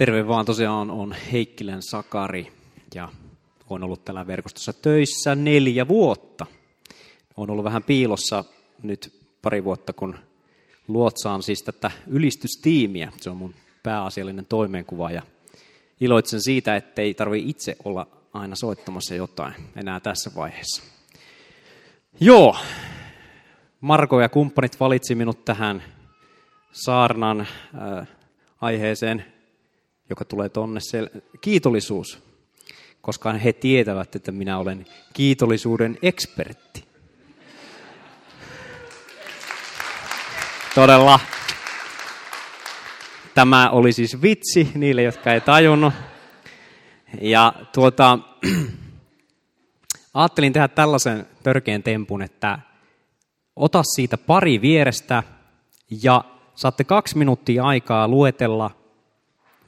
Terve 0.00 0.28
vaan, 0.28 0.46
tosiaan 0.46 0.90
on 0.90 1.14
Heikkilän 1.32 1.82
Sakari 1.82 2.52
ja 2.94 3.08
olen 3.70 3.82
ollut 3.82 4.04
tällä 4.04 4.26
verkostossa 4.26 4.72
töissä 4.72 5.34
neljä 5.34 5.88
vuotta. 5.88 6.46
Olen 7.36 7.50
ollut 7.50 7.64
vähän 7.64 7.82
piilossa 7.82 8.44
nyt 8.82 9.12
pari 9.42 9.64
vuotta, 9.64 9.92
kun 9.92 10.16
luotsaan 10.88 11.42
siis 11.42 11.62
tätä 11.62 11.90
ylistystiimiä. 12.06 13.12
Se 13.20 13.30
on 13.30 13.36
mun 13.36 13.54
pääasiallinen 13.82 14.46
toimenkuva 14.46 15.10
ja 15.10 15.22
iloitsen 16.00 16.42
siitä, 16.42 16.76
ettei 16.76 17.14
tarvi 17.14 17.48
itse 17.48 17.76
olla 17.84 18.06
aina 18.32 18.56
soittamassa 18.56 19.14
jotain 19.14 19.54
enää 19.76 20.00
tässä 20.00 20.30
vaiheessa. 20.36 20.82
Joo, 22.20 22.56
Marko 23.80 24.20
ja 24.20 24.28
kumppanit 24.28 24.80
valitsi 24.80 25.14
minut 25.14 25.44
tähän 25.44 25.82
saarnan 26.72 27.40
äh, 27.40 28.08
aiheeseen 28.60 29.39
joka 30.10 30.24
tulee 30.24 30.48
tonne, 30.48 30.80
se 30.80 31.10
kiitollisuus, 31.40 32.22
koska 33.00 33.32
he 33.32 33.52
tietävät, 33.52 34.16
että 34.16 34.32
minä 34.32 34.58
olen 34.58 34.86
kiitollisuuden 35.12 35.98
ekspertti. 36.02 36.84
Todella. 40.74 41.20
Tämä 43.34 43.70
oli 43.70 43.92
siis 43.92 44.22
vitsi 44.22 44.70
niille, 44.74 45.02
jotka 45.02 45.32
ei 45.32 45.40
tajunnut. 45.40 45.94
Ja 47.20 47.52
tuota, 47.74 48.18
ajattelin 50.14 50.52
tehdä 50.52 50.68
tällaisen 50.68 51.26
törkeän 51.42 51.82
tempun, 51.82 52.22
että 52.22 52.58
ota 53.56 53.82
siitä 53.82 54.18
pari 54.18 54.60
vierestä 54.60 55.22
ja 56.02 56.24
saatte 56.54 56.84
kaksi 56.84 57.18
minuuttia 57.18 57.64
aikaa 57.64 58.08
luetella 58.08 58.79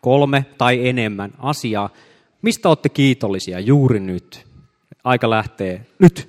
kolme 0.02 0.44
tai 0.58 0.88
enemmän 0.88 1.30
asiaa, 1.38 1.90
mistä 2.42 2.68
olette 2.68 2.88
kiitollisia 2.88 3.60
juuri 3.60 4.00
nyt. 4.00 4.46
Aika 5.04 5.30
lähtee 5.30 5.86
nyt. 5.98 6.28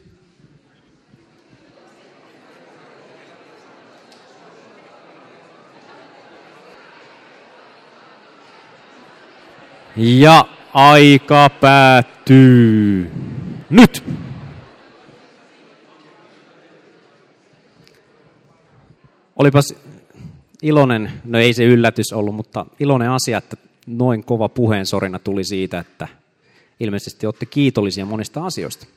Ja 9.96 10.46
aika 10.74 11.50
päättyy 11.62 13.12
nyt. 13.70 14.04
Olipas 19.36 19.76
iloinen, 20.64 21.12
no 21.26 21.40
ei 21.40 21.54
se 21.54 21.64
yllätys 21.64 22.14
ollut, 22.14 22.36
mutta 22.36 22.66
iloinen 22.80 23.10
asia, 23.10 23.38
että 23.38 23.58
noin 23.88 24.24
kova 24.24 24.50
puheensorina 24.50 25.20
tuli 25.20 25.44
siitä, 25.44 25.80
että 25.80 26.08
ilmeisesti 26.80 27.26
olette 27.26 27.46
kiitollisia 27.46 28.06
monista 28.06 28.46
asioista. 28.46 28.88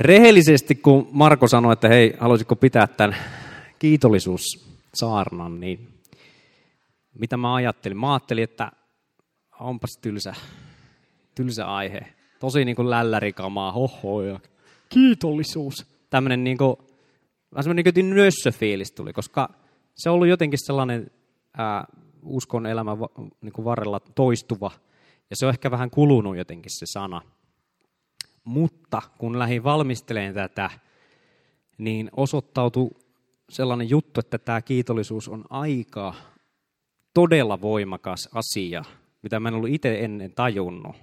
Rehellisesti, 0.00 0.74
kun 0.74 1.08
Marko 1.12 1.48
sanoi, 1.48 1.72
että 1.72 1.88
hei, 1.88 2.14
haluaisitko 2.18 2.56
pitää 2.56 2.86
tämän 2.86 3.16
kiitollisuussaarnan, 3.78 5.60
niin 5.60 5.88
mitä 7.18 7.36
mä 7.36 7.54
ajattelin? 7.54 7.98
Mä 7.98 8.14
ajattelin, 8.14 8.44
että 8.44 8.72
onpas 9.60 9.90
tylsä, 10.02 10.34
tylsä 11.34 11.66
aihe. 11.66 12.00
Tosi 12.40 12.64
niin 12.64 12.76
kuin 12.76 12.90
lällärikamaa, 12.90 13.72
hoho 13.72 14.22
ja 14.22 14.40
kiitollisuus. 14.88 15.86
Tämmöinen 16.10 16.44
niin 16.44 16.58
kuin, 16.58 16.76
vähän 17.52 17.64
semmoinen 17.64 17.84
niin 17.94 18.16
nössöfiilis 18.16 18.92
tuli, 18.92 19.12
koska 19.12 19.63
se 19.94 20.10
on 20.10 20.14
ollut 20.14 20.28
jotenkin 20.28 20.58
sellainen 20.58 21.10
ää, 21.56 21.84
uskon 22.22 22.66
elämän 22.66 22.96
niin 23.40 23.52
kuin 23.52 23.64
varrella 23.64 24.00
toistuva, 24.00 24.70
ja 25.30 25.36
se 25.36 25.46
on 25.46 25.50
ehkä 25.50 25.70
vähän 25.70 25.90
kulunut 25.90 26.36
jotenkin 26.36 26.72
se 26.78 26.86
sana. 26.86 27.22
Mutta 28.44 29.02
kun 29.18 29.38
lähdin 29.38 29.64
valmistelemaan 29.64 30.34
tätä, 30.34 30.70
niin 31.78 32.10
osoittautui 32.16 32.90
sellainen 33.50 33.90
juttu, 33.90 34.20
että 34.20 34.38
tämä 34.38 34.62
kiitollisuus 34.62 35.28
on 35.28 35.44
aika 35.50 36.14
todella 37.14 37.60
voimakas 37.60 38.28
asia, 38.34 38.84
mitä 39.22 39.40
mä 39.40 39.48
en 39.48 39.54
ollut 39.54 39.70
itse 39.70 39.98
ennen 40.00 40.34
tajunnut. 40.34 40.96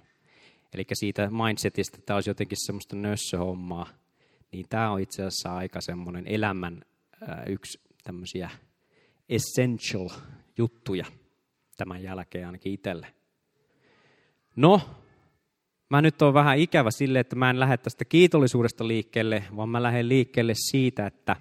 Eli 0.74 0.86
siitä 0.94 1.30
mindsetistä, 1.30 1.96
että 1.96 2.06
tämä 2.06 2.18
olisi 2.18 2.30
jotenkin 2.30 2.58
semmoista 2.66 2.96
nössöhommaa, 2.96 3.88
niin 4.52 4.66
tämä 4.70 4.92
on 4.92 5.00
itse 5.00 5.24
asiassa 5.24 5.56
aika 5.56 5.82
semmoinen 5.82 6.28
elämän 6.28 6.82
yksi 7.48 7.80
tämmöisiä 8.04 8.50
essential 9.32 10.10
juttuja 10.58 11.06
tämän 11.78 12.04
jälkeen 12.04 12.46
ainakin 12.46 12.74
itselle. 12.74 13.08
No, 14.56 14.82
mä 15.90 16.02
nyt 16.02 16.22
on 16.22 16.34
vähän 16.34 16.58
ikävä 16.58 16.92
sille, 16.92 17.20
että 17.20 17.36
mä 17.36 17.50
en 17.50 17.60
lähde 17.60 17.78
tästä 17.78 18.06
kiitollisuudesta 18.06 18.88
liikkeelle, 18.88 19.44
vaan 19.56 19.70
mä 19.70 19.84
lähden 19.84 20.10
liikkeelle 20.10 20.54
siitä, 20.56 21.08
että, 21.08 21.36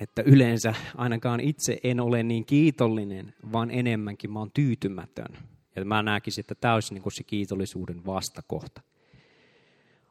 että 0.00 0.22
yleensä 0.22 0.74
ainakaan 0.96 1.40
itse 1.40 1.78
en 1.82 2.00
ole 2.00 2.22
niin 2.22 2.46
kiitollinen, 2.46 3.34
vaan 3.52 3.70
enemmänkin 3.70 4.32
mä 4.32 4.38
oon 4.38 4.50
tyytymätön. 4.54 5.38
Ja 5.76 5.84
mä 5.84 6.02
näkisin, 6.02 6.42
että 6.42 6.54
tämä 6.54 6.74
olisi 6.74 6.94
niin 6.94 7.12
se 7.12 7.24
kiitollisuuden 7.24 8.06
vastakohta. 8.06 8.80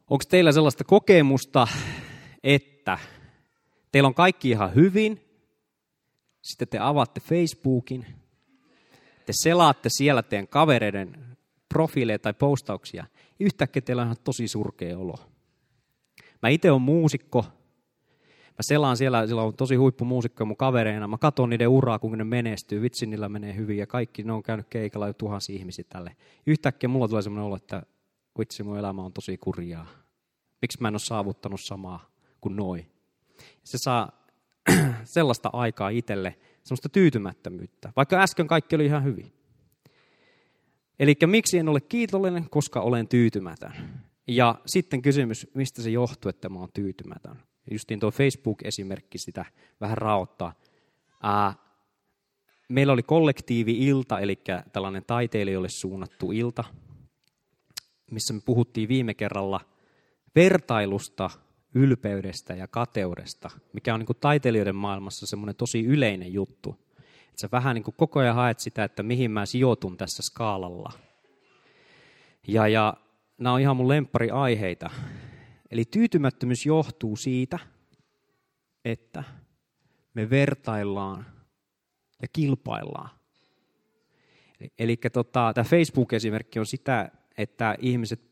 Onko 0.10 0.24
teillä 0.30 0.52
sellaista 0.52 0.84
kokemusta, 0.84 1.68
että 2.44 2.98
teillä 3.92 4.08
on 4.08 4.14
kaikki 4.14 4.50
ihan 4.50 4.76
hyvin, 4.76 5.22
sitten 6.42 6.68
te 6.68 6.80
avaatte 6.80 7.20
Facebookin, 7.20 8.06
te 9.26 9.34
selaatte 9.44 9.90
siellä 9.92 10.24
teidän 10.24 10.48
kavereiden 10.48 11.38
profiileja 11.70 12.20
tai 12.20 12.34
postauksia. 12.34 13.06
Yhtäkkiä 13.40 13.82
teillä 13.82 14.02
on 14.02 14.08
ihan 14.08 14.18
tosi 14.24 14.48
surkea 14.48 14.98
olo. 14.98 15.16
Mä 16.42 16.50
itse 16.50 16.72
olen 16.72 16.82
muusikko. 16.82 17.46
Mä 18.50 18.62
selaan 18.62 18.98
siellä, 18.98 19.28
siellä 19.28 19.44
on 19.44 19.56
tosi 19.56 19.76
huippumuusikkoja 19.76 20.46
mun 20.46 20.58
kavereina. 20.58 21.08
Mä 21.08 21.18
katson 21.18 21.50
niiden 21.50 21.68
uraa, 21.68 22.00
kun 22.00 22.18
ne 22.18 22.24
menestyy. 22.24 22.82
Vitsi, 22.82 23.06
niillä 23.06 23.30
menee 23.30 23.56
hyvin 23.56 23.78
ja 23.78 23.88
kaikki, 23.88 24.24
ne 24.24 24.34
on 24.34 24.44
käynyt 24.44 24.68
keikalla 24.70 25.08
jo 25.08 25.14
tuhansia 25.14 25.56
ihmisiä 25.56 25.86
tälle. 25.90 26.16
Yhtäkkiä 26.46 26.90
mulla 26.90 27.08
tulee 27.08 27.22
sellainen 27.22 27.46
olo, 27.46 27.56
että 27.56 27.84
vitsi, 28.40 28.64
mun 28.64 28.78
elämä 28.78 29.04
on 29.04 29.14
tosi 29.14 29.38
kurjaa. 29.38 29.88
Miksi 30.62 30.78
mä 30.82 30.88
en 30.88 30.94
ole 30.94 31.00
saavuttanut 31.00 31.62
samaa 31.62 32.10
kuin 32.42 32.56
noi? 32.56 32.86
Se 33.64 33.78
saa 33.78 34.26
sellaista 35.04 35.50
aikaa 35.54 35.90
itselle, 35.90 36.36
sellaista 36.64 36.90
tyytymättömyyttä, 36.90 37.94
vaikka 37.96 38.22
äsken 38.22 38.48
kaikki 38.48 38.76
oli 38.76 38.86
ihan 38.86 39.04
hyvin. 39.04 39.34
Eli 41.00 41.16
miksi 41.26 41.58
en 41.58 41.70
ole 41.70 41.82
kiitollinen, 41.82 42.50
koska 42.50 42.82
olen 42.82 43.08
tyytymätön. 43.08 43.72
Ja 44.28 44.56
sitten 44.66 45.02
kysymys, 45.02 45.48
mistä 45.54 45.82
se 45.82 45.90
johtuu, 45.90 46.30
että 46.30 46.50
mä 46.50 46.60
oon 46.60 46.70
tyytymätön. 46.74 47.36
Justiin 47.72 48.00
tuo 48.00 48.12
Facebook-esimerkki 48.12 49.18
sitä 49.18 49.46
vähän 49.82 49.98
raottaa. 49.98 50.54
Ää, 51.24 51.54
meillä 52.70 52.94
oli 52.94 53.04
kollektiivi-ilta, 53.04 54.20
eli 54.20 54.40
tällainen 54.74 55.04
taiteilijoille 55.08 55.70
suunnattu 55.70 56.32
ilta, 56.32 56.64
missä 58.12 58.34
me 58.34 58.42
puhuttiin 58.46 58.90
viime 58.90 59.14
kerralla 59.14 59.60
vertailusta 60.36 61.30
ylpeydestä 61.76 62.54
ja 62.54 62.68
kateudesta, 62.68 63.50
mikä 63.74 63.94
on 63.94 64.00
niin 64.00 64.08
kuin 64.08 64.18
taiteilijoiden 64.22 64.76
maailmassa 64.76 65.28
semmoinen 65.28 65.56
tosi 65.56 65.86
yleinen 65.86 66.34
juttu. 66.34 66.78
Että 67.00 67.42
sä 67.42 67.50
vähän 67.52 67.76
niin 67.76 67.84
kuin 67.84 67.96
koko 67.98 68.20
ajan 68.20 68.36
haet 68.36 68.60
sitä, 68.60 68.84
että 68.84 69.04
mihin 69.04 69.32
mä 69.32 69.46
sijoitun 69.46 69.98
tässä 69.98 70.24
skaalalla. 70.24 70.92
Ja, 72.48 72.68
ja 72.68 72.94
nämä 73.38 73.54
on 73.54 73.62
ihan 73.62 73.78
mun 73.78 73.88
aiheita. 74.34 74.90
Eli 75.72 75.86
tyytymättömyys 75.86 76.66
johtuu 76.66 77.16
siitä, 77.16 77.60
että 78.86 79.24
me 80.14 80.30
vertaillaan 80.30 81.26
ja 82.22 82.28
kilpaillaan. 82.34 83.10
Eli, 84.60 84.74
eli 84.80 84.98
tota, 84.98 85.52
tämä 85.56 85.66
Facebook-esimerkki 85.66 86.60
on 86.60 86.66
sitä, 86.66 87.12
että 87.38 87.76
ihmiset 87.80 88.32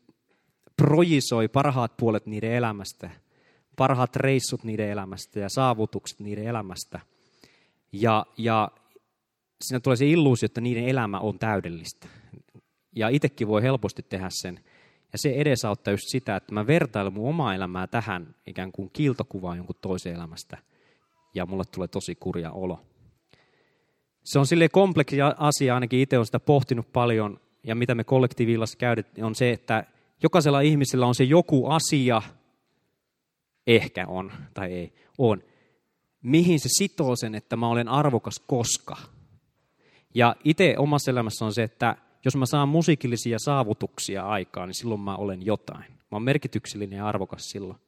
projisoi 0.76 1.48
parhaat 1.48 1.96
puolet 1.96 2.26
niiden 2.26 2.52
elämästä 2.52 3.10
parhaat 3.76 4.16
reissut 4.16 4.64
niiden 4.64 4.90
elämästä 4.90 5.40
ja 5.40 5.48
saavutukset 5.48 6.20
niiden 6.20 6.44
elämästä. 6.44 7.00
Ja, 7.92 8.26
ja 8.36 8.70
siinä 9.64 9.80
tulee 9.80 9.96
se 9.96 10.06
illuusio, 10.06 10.46
että 10.46 10.60
niiden 10.60 10.88
elämä 10.88 11.18
on 11.18 11.38
täydellistä. 11.38 12.08
Ja 12.96 13.08
itsekin 13.08 13.48
voi 13.48 13.62
helposti 13.62 14.02
tehdä 14.02 14.28
sen. 14.30 14.60
Ja 15.12 15.18
se 15.18 15.30
edesauttaa 15.30 15.92
just 15.92 16.04
sitä, 16.06 16.36
että 16.36 16.54
mä 16.54 16.66
vertailen 16.66 17.12
mun 17.12 17.28
omaa 17.28 17.54
elämää 17.54 17.86
tähän 17.86 18.34
ikään 18.46 18.72
kuin 18.72 18.90
kiiltokuvaan 18.92 19.56
jonkun 19.56 19.76
toisen 19.80 20.14
elämästä. 20.14 20.58
Ja 21.34 21.46
mulle 21.46 21.64
tulee 21.64 21.88
tosi 21.88 22.14
kurja 22.14 22.50
olo. 22.50 22.80
Se 24.24 24.38
on 24.38 24.46
sille 24.46 24.68
kompleksi 24.68 25.16
asia, 25.36 25.74
ainakin 25.74 26.00
itse 26.00 26.18
olen 26.18 26.26
sitä 26.26 26.40
pohtinut 26.40 26.92
paljon. 26.92 27.40
Ja 27.64 27.74
mitä 27.74 27.94
me 27.94 28.04
kollektiivillassa 28.04 28.78
käydät, 28.78 29.06
on 29.22 29.34
se, 29.34 29.50
että 29.50 29.84
jokaisella 30.22 30.60
ihmisellä 30.60 31.06
on 31.06 31.14
se 31.14 31.24
joku 31.24 31.66
asia, 31.66 32.22
ehkä 33.76 34.06
on 34.06 34.32
tai 34.54 34.72
ei, 34.72 34.92
on, 35.18 35.42
mihin 36.22 36.60
se 36.60 36.68
sitoo 36.68 37.16
sen, 37.16 37.34
että 37.34 37.56
mä 37.56 37.68
olen 37.68 37.88
arvokas 37.88 38.42
koska. 38.46 38.96
Ja 40.14 40.36
itse 40.44 40.74
omassa 40.78 41.10
elämässä 41.10 41.44
on 41.44 41.52
se, 41.52 41.62
että 41.62 41.96
jos 42.24 42.36
mä 42.36 42.46
saan 42.46 42.68
musiikillisia 42.68 43.38
saavutuksia 43.38 44.26
aikaan, 44.26 44.68
niin 44.68 44.74
silloin 44.74 45.00
mä 45.00 45.16
olen 45.16 45.46
jotain. 45.46 45.84
Mä 45.90 46.16
oon 46.16 46.22
merkityksellinen 46.22 46.96
ja 46.96 47.06
arvokas 47.06 47.42
silloin. 47.50 47.78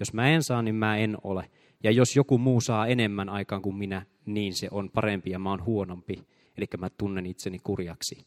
Jos 0.00 0.12
mä 0.12 0.28
en 0.28 0.42
saa, 0.42 0.62
niin 0.62 0.74
mä 0.74 0.96
en 0.96 1.18
ole. 1.24 1.50
Ja 1.84 1.90
jos 1.90 2.16
joku 2.16 2.38
muu 2.38 2.60
saa 2.60 2.86
enemmän 2.86 3.28
aikaan 3.28 3.62
kuin 3.62 3.76
minä, 3.76 4.06
niin 4.26 4.54
se 4.54 4.68
on 4.70 4.90
parempi 4.90 5.30
ja 5.30 5.38
mä 5.38 5.50
oon 5.50 5.64
huonompi. 5.64 6.26
Eli 6.56 6.66
mä 6.78 6.90
tunnen 6.90 7.26
itseni 7.26 7.58
kurjaksi. 7.58 8.26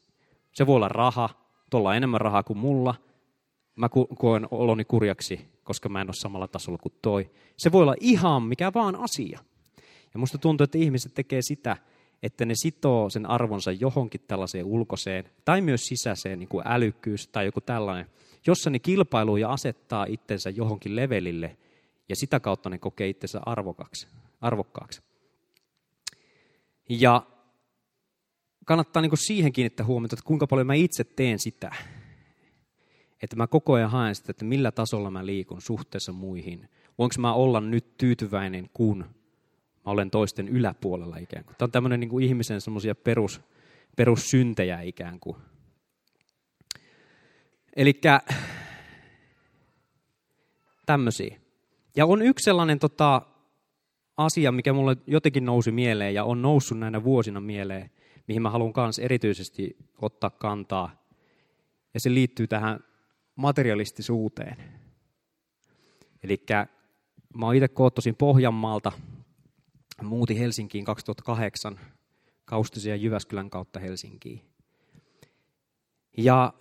Se 0.52 0.68
voi 0.68 0.76
olla 0.76 0.88
raha, 0.88 1.30
tuolla 1.70 1.96
enemmän 1.96 2.22
rahaa 2.22 2.44
kuin 2.44 2.58
mulla. 2.58 2.96
Mä 3.76 3.90
koen 4.18 4.48
oloni 4.52 4.86
kurjaksi, 4.86 5.46
koska 5.64 5.90
mä 5.90 6.02
en 6.02 6.08
ole 6.08 6.14
samalla 6.14 6.48
tasolla 6.48 6.78
kuin 6.78 6.94
toi. 7.02 7.32
Se 7.58 7.72
voi 7.72 7.82
olla 7.82 7.96
ihan 8.00 8.44
mikä 8.44 8.72
vaan 8.74 8.96
asia. 8.96 9.40
Ja 10.14 10.20
musta 10.20 10.38
tuntuu, 10.38 10.64
että 10.64 10.78
ihmiset 10.78 11.14
tekee 11.14 11.42
sitä, 11.42 11.78
että 12.24 12.46
ne 12.46 12.54
sitoo 12.56 13.10
sen 13.10 13.26
arvonsa 13.26 13.72
johonkin 13.72 14.22
tällaiseen 14.28 14.66
ulkoiseen 14.66 15.30
tai 15.46 15.62
myös 15.62 15.82
sisäiseen, 15.82 16.40
niin 16.40 16.50
kuin 16.50 16.68
älykkyys 16.68 17.28
tai 17.28 17.46
joku 17.46 17.62
tällainen, 17.62 18.12
jossa 18.48 18.70
ne 18.70 18.80
kilpailuu 18.80 19.38
ja 19.38 19.52
asettaa 19.52 20.06
itsensä 20.10 20.50
johonkin 20.50 20.96
levelille 20.96 21.58
ja 22.10 22.16
sitä 22.16 22.40
kautta 22.40 22.70
ne 22.70 22.78
kokee 22.78 23.08
itsensä 23.08 23.40
arvokaksi, 23.46 24.08
arvokkaaksi. 24.42 25.02
Ja 26.90 27.28
kannattaa 28.66 29.02
niin 29.02 29.10
kuin 29.10 29.26
siihen 29.26 29.54
kiinnittää 29.54 29.86
huomiota, 29.86 30.16
että 30.16 30.28
kuinka 30.28 30.48
paljon 30.48 30.68
mä 30.68 30.74
itse 30.74 31.04
teen 31.04 31.40
sitä. 31.40 31.76
Että 33.24 33.36
mä 33.36 33.48
koko 33.48 33.74
ajan 33.74 33.92
haen 33.92 34.16
sitä, 34.16 34.32
että 34.32 34.46
millä 34.46 34.72
tasolla 34.72 35.12
mä 35.12 35.26
liikun 35.26 35.62
suhteessa 35.62 36.12
muihin. 36.12 36.70
Voinko 36.98 37.16
mä 37.20 37.34
olla 37.34 37.62
nyt 37.62 37.98
tyytyväinen, 37.98 38.70
kun 38.74 38.98
mä 39.86 39.92
olen 39.92 40.12
toisten 40.12 40.48
yläpuolella 40.48 41.18
ikään 41.18 41.46
kuin. 41.46 41.56
Tämä 41.56 41.66
on 41.66 41.72
tämmöinen 41.72 42.00
niin 42.00 42.10
kuin 42.10 42.26
ihmisen 42.26 42.62
semmoisia 42.62 42.96
perus, 42.96 43.42
perussyntejä 43.96 44.82
ikään 44.82 45.20
kuin. 45.20 45.38
Eli 47.76 48.02
tämmöisiä. 50.86 51.40
Ja 51.96 52.06
on 52.06 52.22
yksi 52.22 52.44
sellainen 52.44 52.80
tota, 52.80 53.22
asia, 54.18 54.52
mikä 54.52 54.74
mulle 54.74 54.98
jotenkin 55.08 55.46
nousi 55.46 55.72
mieleen 55.72 56.14
ja 56.14 56.24
on 56.24 56.42
noussut 56.42 56.80
näinä 56.80 57.04
vuosina 57.04 57.40
mieleen, 57.40 57.90
mihin 58.28 58.42
mä 58.42 58.50
haluan 58.50 58.74
myös 58.78 59.00
erityisesti 59.00 59.78
ottaa 60.02 60.30
kantaa. 60.30 61.06
Ja 61.94 62.00
se 62.00 62.14
liittyy 62.14 62.48
tähän 62.48 62.80
materialistisuuteen. 63.36 64.58
Eli 66.24 66.44
mä 67.34 67.46
oon 67.46 67.56
itse 67.56 67.68
koottosin 67.68 68.16
Pohjanmaalta, 68.16 68.92
muutin 70.04 70.38
Helsinkiin 70.38 70.86
2008, 70.86 71.80
Kaustisen 72.46 72.90
ja 72.90 72.96
Jyväskylän 72.96 73.50
kautta 73.50 73.80
Helsinkiin. 73.80 74.42
Ja 76.18 76.54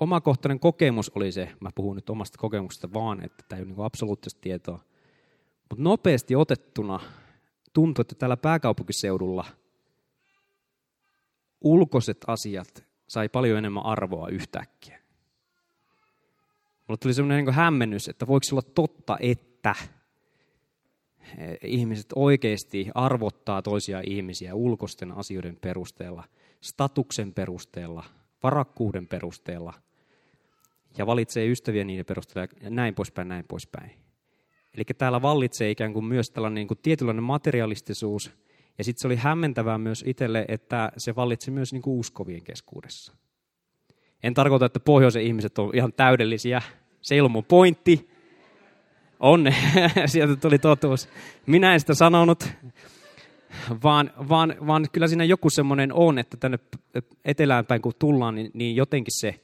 omakohtainen 0.00 0.60
kokemus 0.60 1.12
oli 1.14 1.32
se, 1.32 1.52
mä 1.60 1.70
puhun 1.74 1.96
nyt 1.96 2.10
omasta 2.10 2.38
kokemuksesta 2.38 2.92
vaan, 2.92 3.24
että 3.24 3.44
tämä 3.48 3.58
ei 3.58 3.62
ole 3.62 3.72
niin 3.74 3.84
absoluuttista 3.84 4.40
tietoa, 4.40 4.84
mutta 5.70 5.82
nopeasti 5.82 6.36
otettuna 6.36 7.00
tuntui, 7.72 8.02
että 8.02 8.14
täällä 8.14 8.36
pääkaupunkiseudulla 8.36 9.44
ulkoiset 11.60 12.18
asiat 12.26 12.86
sai 13.08 13.28
paljon 13.28 13.58
enemmän 13.58 13.86
arvoa 13.86 14.28
yhtäkkiä. 14.28 15.03
Mulle 16.88 16.98
tuli 16.98 17.14
sellainen 17.14 17.44
niin 17.44 17.54
hämmennys, 17.54 18.08
että 18.08 18.26
voiko 18.26 18.44
olla 18.52 18.62
totta, 18.74 19.16
että 19.20 19.74
ihmiset 21.62 22.06
oikeasti 22.14 22.90
arvottaa 22.94 23.62
toisia 23.62 24.02
ihmisiä 24.06 24.54
ulkoisten 24.54 25.12
asioiden 25.12 25.56
perusteella, 25.60 26.24
statuksen 26.60 27.34
perusteella, 27.34 28.04
varakkuuden 28.42 29.06
perusteella 29.06 29.72
ja 30.98 31.06
valitsee 31.06 31.46
ystäviä 31.46 31.84
niiden 31.84 32.04
perusteella 32.04 32.48
ja 32.60 32.70
näin 32.70 32.94
poispäin, 32.94 33.28
näin 33.28 33.44
poispäin. 33.48 33.90
Eli 34.74 34.84
täällä 34.98 35.22
vallitsee 35.22 35.70
ikään 35.70 35.92
kuin 35.92 36.04
myös 36.04 36.30
tällainen 36.30 36.54
niin 36.54 36.68
kuin 36.68 36.78
tietynlainen 36.82 37.24
materialistisuus 37.24 38.30
ja 38.78 38.84
sitten 38.84 39.00
se 39.00 39.06
oli 39.06 39.16
hämmentävää 39.16 39.78
myös 39.78 40.04
itselle, 40.06 40.44
että 40.48 40.92
se 40.96 41.16
vallitsi 41.16 41.50
myös 41.50 41.72
niin 41.72 41.82
kuin 41.82 41.98
uskovien 41.98 42.44
keskuudessa. 42.44 43.14
En 44.24 44.34
tarkoita, 44.34 44.66
että 44.66 44.80
pohjoisen 44.80 45.22
ihmiset 45.22 45.58
on 45.58 45.70
ihan 45.74 45.92
täydellisiä. 45.92 46.62
Se 47.00 47.14
ei 47.14 47.20
ollut 47.20 47.32
mun 47.32 47.44
pointti, 47.44 48.08
Onne, 49.20 49.54
sieltä 50.06 50.36
tuli 50.36 50.58
totuus. 50.58 51.08
Minä 51.46 51.74
en 51.74 51.80
sitä 51.80 51.94
sanonut, 51.94 52.48
vaan, 53.82 54.10
vaan, 54.28 54.54
vaan 54.66 54.86
kyllä 54.92 55.08
siinä 55.08 55.24
joku 55.24 55.50
semmoinen 55.50 55.92
on, 55.92 56.18
että 56.18 56.36
tänne 56.36 56.58
etelään 57.24 57.66
päin 57.66 57.82
kun 57.82 57.92
tullaan, 57.98 58.34
niin, 58.34 58.50
niin 58.54 58.76
jotenkin 58.76 59.12
se 59.20 59.40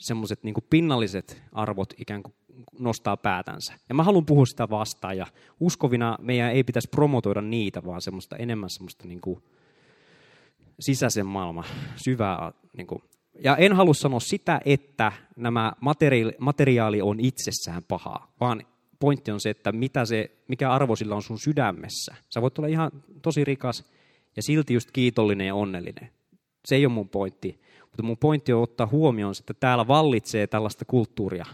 semmoiset 0.00 0.42
niin 0.42 0.54
pinnalliset 0.70 1.42
arvot 1.52 1.94
ikään 1.98 2.22
kuin 2.22 2.34
nostaa 2.78 3.16
päätänsä. 3.16 3.74
Ja 3.88 3.94
mä 3.94 4.02
haluan 4.02 4.26
puhua 4.26 4.46
sitä 4.46 4.70
vastaan, 4.70 5.16
ja 5.16 5.26
uskovina 5.60 6.18
meidän 6.20 6.52
ei 6.52 6.64
pitäisi 6.64 6.88
promotoida 6.88 7.42
niitä, 7.42 7.84
vaan 7.84 8.02
semmoista 8.02 8.36
enemmän 8.36 8.70
semmoista 8.70 9.08
niin 9.08 9.20
kuin 9.20 9.42
sisäisen 10.80 11.26
maailman 11.26 11.64
syvää. 11.96 12.52
Niin 12.76 12.86
kuin. 12.86 13.02
Ja 13.38 13.56
en 13.56 13.72
halua 13.72 13.94
sanoa 13.94 14.20
sitä, 14.20 14.60
että 14.64 15.12
nämä 15.36 15.72
materiaali, 15.80 16.32
materiaali 16.38 17.02
on 17.02 17.20
itsessään 17.20 17.82
pahaa, 17.88 18.32
vaan 18.40 18.62
pointti 18.98 19.30
on 19.30 19.40
se, 19.40 19.50
että 19.50 19.72
mitä 19.72 20.04
se, 20.04 20.30
mikä 20.48 20.70
arvo 20.70 20.96
sillä 20.96 21.14
on 21.14 21.22
sun 21.22 21.38
sydämessä. 21.38 22.14
Sä 22.34 22.42
voit 22.42 22.58
olla 22.58 22.68
ihan 22.68 22.90
tosi 23.22 23.44
rikas 23.44 23.84
ja 24.36 24.42
silti 24.42 24.74
just 24.74 24.90
kiitollinen 24.90 25.46
ja 25.46 25.54
onnellinen. 25.54 26.10
Se 26.64 26.74
ei 26.74 26.86
ole 26.86 26.92
mun 26.92 27.08
pointti. 27.08 27.60
Mutta 27.82 28.02
mun 28.02 28.18
pointti 28.18 28.52
on 28.52 28.62
ottaa 28.62 28.86
huomioon, 28.86 29.34
että 29.40 29.54
täällä 29.54 29.88
vallitsee 29.88 30.46
tällaista 30.46 30.84
kulttuuria, 30.84 31.44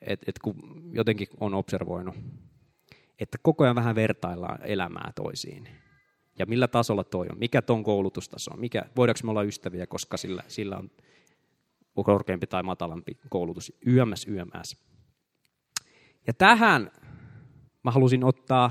että 0.00 0.24
et 0.28 0.38
kun 0.38 0.54
jotenkin 0.92 1.28
on 1.40 1.54
observoinut, 1.54 2.14
että 3.20 3.38
koko 3.42 3.64
ajan 3.64 3.76
vähän 3.76 3.94
vertaillaan 3.94 4.58
elämää 4.62 5.12
toisiin. 5.14 5.68
Ja 6.38 6.46
millä 6.46 6.68
tasolla 6.68 7.04
toi 7.04 7.26
on, 7.30 7.38
mikä 7.38 7.62
ton 7.62 7.84
koulutustaso 7.84 8.50
on, 8.50 8.60
mikä, 8.60 8.84
voidaanko 8.96 9.20
me 9.24 9.30
olla 9.30 9.42
ystäviä, 9.42 9.86
koska 9.86 10.16
sillä, 10.16 10.42
sillä 10.48 10.76
on 10.76 10.90
korkeampi 12.04 12.46
tai 12.46 12.62
matalampi 12.62 13.18
koulutus, 13.28 13.72
yömmäs 13.86 14.26
yömmäs. 14.28 14.76
Ja 16.26 16.34
tähän 16.34 16.90
mä 17.82 17.90
halusin 17.90 18.24
ottaa 18.24 18.70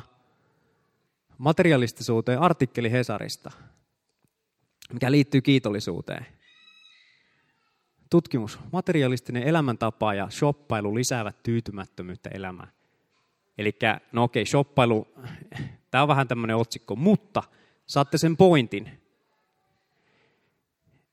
materialistisuuteen 1.38 2.40
artikkeli 2.40 2.92
Hesarista, 2.92 3.52
mikä 4.94 5.12
liittyy 5.12 5.42
kiitollisuuteen. 5.42 6.26
Tutkimus. 8.10 8.60
Materialistinen 8.72 9.44
elämäntapa 9.44 10.14
ja 10.14 10.30
shoppailu 10.30 10.96
lisäävät 10.96 11.44
tyytymättömyyttä 11.44 12.30
elämään. 12.34 12.72
Eli 13.58 13.76
no 14.12 14.24
okei, 14.24 14.46
shoppailu, 14.46 15.08
tämä 15.92 16.02
on 16.02 16.08
vähän 16.08 16.28
tämmöinen 16.28 16.56
otsikko, 16.56 16.96
mutta 16.96 17.44
saatte 17.88 18.18
sen 18.18 18.38
pointin. 18.38 18.92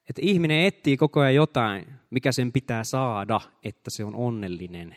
Että 0.09 0.23
ihminen 0.23 0.65
etsii 0.65 0.97
koko 0.97 1.21
ajan 1.21 1.35
jotain, 1.35 1.87
mikä 2.11 2.33
sen 2.33 2.53
pitää 2.53 2.85
saada, 2.85 3.41
että 3.63 3.91
se 3.91 4.05
on 4.05 4.15
onnellinen 4.15 4.95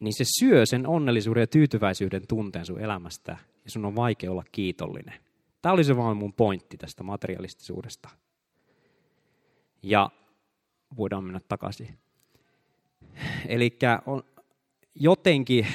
niin 0.00 0.14
se 0.14 0.24
syö 0.38 0.66
sen 0.66 0.86
onnellisuuden 0.86 1.40
ja 1.40 1.46
tyytyväisyyden 1.46 2.26
tunteen 2.26 2.66
sun 2.66 2.80
elämästä, 2.80 3.36
ja 3.64 3.70
sun 3.70 3.84
on 3.84 3.96
vaikea 3.96 4.30
olla 4.30 4.44
kiitollinen. 4.52 5.20
Tämä 5.62 5.72
oli 5.72 5.84
se 5.84 5.96
vaan 5.96 6.16
mun 6.16 6.32
pointti 6.32 6.76
tästä 6.76 7.02
materialistisuudesta. 7.02 8.08
Ja 9.82 10.10
voidaan 10.96 11.24
mennä 11.24 11.40
takaisin. 11.48 11.98
Eli 13.48 13.78
jotenkin 14.94 15.66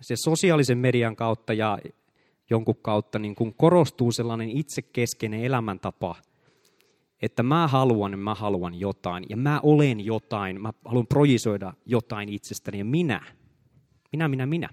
se 0.00 0.14
sosiaalisen 0.24 0.78
median 0.78 1.16
kautta 1.16 1.52
ja 1.52 1.78
jonkun 2.50 2.76
kautta 2.82 3.18
niin 3.18 3.34
kun 3.34 3.54
korostuu 3.54 4.12
sellainen 4.12 4.50
itsekeskeinen 4.50 5.44
elämäntapa, 5.44 6.16
että 7.22 7.42
mä 7.42 7.68
haluan, 7.68 8.18
mä 8.18 8.34
haluan 8.34 8.80
jotain 8.80 9.24
ja 9.28 9.36
mä 9.36 9.60
olen 9.62 10.00
jotain, 10.00 10.62
mä 10.62 10.72
haluan 10.84 11.06
projisoida 11.06 11.72
jotain 11.86 12.28
itsestäni 12.28 12.78
ja 12.78 12.84
minä– 12.84 13.20
minä, 14.12 14.28
minä, 14.28 14.46
minä. 14.46 14.68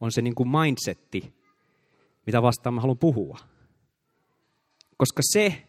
On 0.00 0.12
se 0.12 0.22
niin 0.22 0.34
kuin 0.34 0.48
mindsetti, 0.48 1.34
mitä 2.26 2.42
vastaan 2.42 2.74
mä 2.74 2.80
haluan 2.80 2.98
puhua. 2.98 3.38
Koska 4.96 5.22
se 5.32 5.68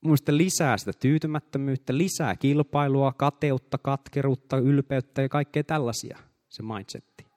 muista 0.00 0.36
lisää 0.36 0.78
sitä 0.78 0.92
tyytymättömyyttä, 1.00 1.96
lisää 1.96 2.36
kilpailua, 2.36 3.12
kateutta, 3.12 3.78
katkeruutta, 3.78 4.58
ylpeyttä 4.58 5.22
ja 5.22 5.28
kaikkea 5.28 5.64
tällaisia, 5.64 6.18
se 6.48 6.62
mindsetti. 6.62 7.29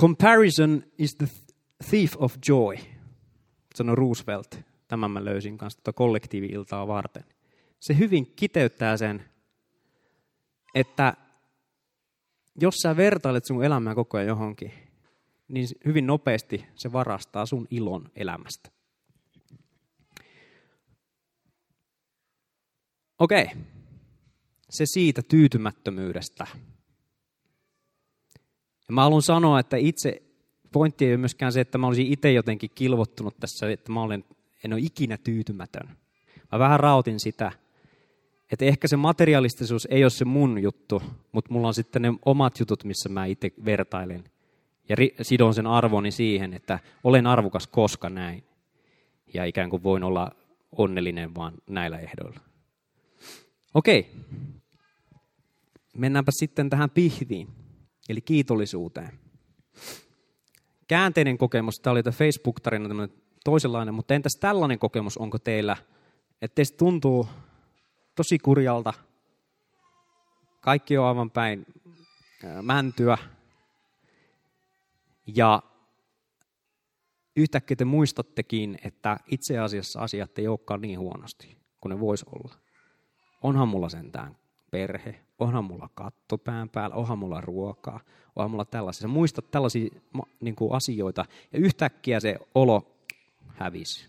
Comparison 0.00 0.82
is 0.98 1.16
the 1.16 1.28
thief 1.90 2.12
of 2.16 2.36
joy, 2.48 2.76
sanoi 3.74 3.94
Roosevelt. 3.94 4.58
Tämän 4.88 5.10
mä 5.10 5.24
löysin 5.24 5.58
kanssa 5.58 5.80
tuota 5.82 5.96
kollektiivi-iltaa 5.96 6.86
varten. 6.86 7.24
Se 7.80 7.98
hyvin 7.98 8.26
kiteyttää 8.36 8.96
sen 8.96 9.24
että 10.74 11.14
jos 12.60 12.74
sä 12.74 12.96
vertailet 12.96 13.44
sun 13.44 13.64
elämää 13.64 13.94
koko 13.94 14.16
ajan 14.16 14.28
johonkin, 14.28 14.72
niin 15.48 15.68
hyvin 15.84 16.06
nopeasti 16.06 16.66
se 16.74 16.92
varastaa 16.92 17.46
sun 17.46 17.66
ilon 17.70 18.10
elämästä. 18.16 18.70
Okei, 23.18 23.46
se 24.70 24.86
siitä 24.86 25.22
tyytymättömyydestä. 25.22 26.46
Ja 28.88 28.94
mä 28.94 29.02
haluan 29.02 29.22
sanoa, 29.22 29.60
että 29.60 29.76
itse 29.76 30.22
pointti 30.72 31.04
ei 31.04 31.12
ole 31.12 31.16
myöskään 31.16 31.52
se, 31.52 31.60
että 31.60 31.78
mä 31.78 31.86
olisin 31.86 32.12
itse 32.12 32.32
jotenkin 32.32 32.70
kilvottunut 32.74 33.36
tässä, 33.40 33.70
että 33.70 33.92
mä 33.92 34.02
olen, 34.02 34.24
en 34.64 34.72
ole 34.72 34.80
ikinä 34.84 35.18
tyytymätön. 35.18 35.88
Mä 36.52 36.58
vähän 36.58 36.80
rautin 36.80 37.20
sitä, 37.20 37.52
että 38.52 38.64
ehkä 38.64 38.88
se 38.88 38.96
materialistisuus 38.96 39.86
ei 39.90 40.04
ole 40.04 40.10
se 40.10 40.24
mun 40.24 40.62
juttu, 40.62 41.02
mutta 41.32 41.52
mulla 41.52 41.68
on 41.68 41.74
sitten 41.74 42.02
ne 42.02 42.12
omat 42.24 42.60
jutut, 42.60 42.84
missä 42.84 43.08
mä 43.08 43.26
itse 43.26 43.52
vertailen. 43.64 44.24
Ja 44.88 44.96
sidon 45.22 45.54
sen 45.54 45.66
arvoni 45.66 46.10
siihen, 46.10 46.54
että 46.54 46.78
olen 47.04 47.26
arvokas 47.26 47.66
koska 47.66 48.10
näin. 48.10 48.44
Ja 49.34 49.44
ikään 49.44 49.70
kuin 49.70 49.82
voin 49.82 50.02
olla 50.04 50.30
onnellinen 50.72 51.34
vaan 51.34 51.54
näillä 51.66 51.98
ehdoilla. 51.98 52.40
Okei. 53.74 54.10
Mennäänpä 55.96 56.30
sitten 56.34 56.70
tähän 56.70 56.90
pihviin, 56.90 57.48
eli 58.08 58.20
kiitollisuuteen. 58.20 59.18
Käänteinen 60.88 61.38
kokemus, 61.38 61.80
tämä 61.80 61.92
oli 61.92 62.02
Facebook-tarina 62.02 63.08
toisenlainen, 63.44 63.94
mutta 63.94 64.14
entäs 64.14 64.36
tällainen 64.40 64.78
kokemus? 64.78 65.18
Onko 65.18 65.38
teillä, 65.38 65.76
että 66.42 66.54
teistä 66.54 66.76
tuntuu 66.76 67.28
tosi 68.14 68.38
kurjalta, 68.38 68.92
kaikki 70.60 70.98
on 70.98 71.06
aivan 71.06 71.30
päin 71.30 71.66
mäntyä, 72.62 73.18
ja 75.26 75.62
yhtäkkiä 77.36 77.76
te 77.76 77.84
muistattekin, 77.84 78.78
että 78.84 79.16
itse 79.26 79.58
asiassa 79.58 80.00
asiat 80.00 80.38
ei 80.38 80.48
olekaan 80.48 80.80
niin 80.80 80.98
huonosti 80.98 81.56
kuin 81.80 81.90
ne 81.90 82.00
voisi 82.00 82.24
olla. 82.32 82.54
Onhan 83.42 83.68
mulla 83.68 83.88
sentään 83.88 84.36
perhe, 84.70 85.23
onhan 85.38 85.64
mulla 85.64 85.88
katto 85.94 86.38
pään 86.38 86.68
päällä, 86.68 86.96
onhan 86.96 87.18
mulla 87.18 87.40
ruokaa, 87.40 88.00
onhan 88.36 88.50
mulla 88.50 88.64
tällaisia. 88.64 89.02
Sä 89.02 89.08
muistat 89.08 89.50
tällaisia 89.50 89.90
niin 90.40 90.56
kuin 90.56 90.72
asioita 90.72 91.24
ja 91.52 91.58
yhtäkkiä 91.58 92.20
se 92.20 92.38
olo 92.54 92.96
hävisi. 93.48 94.08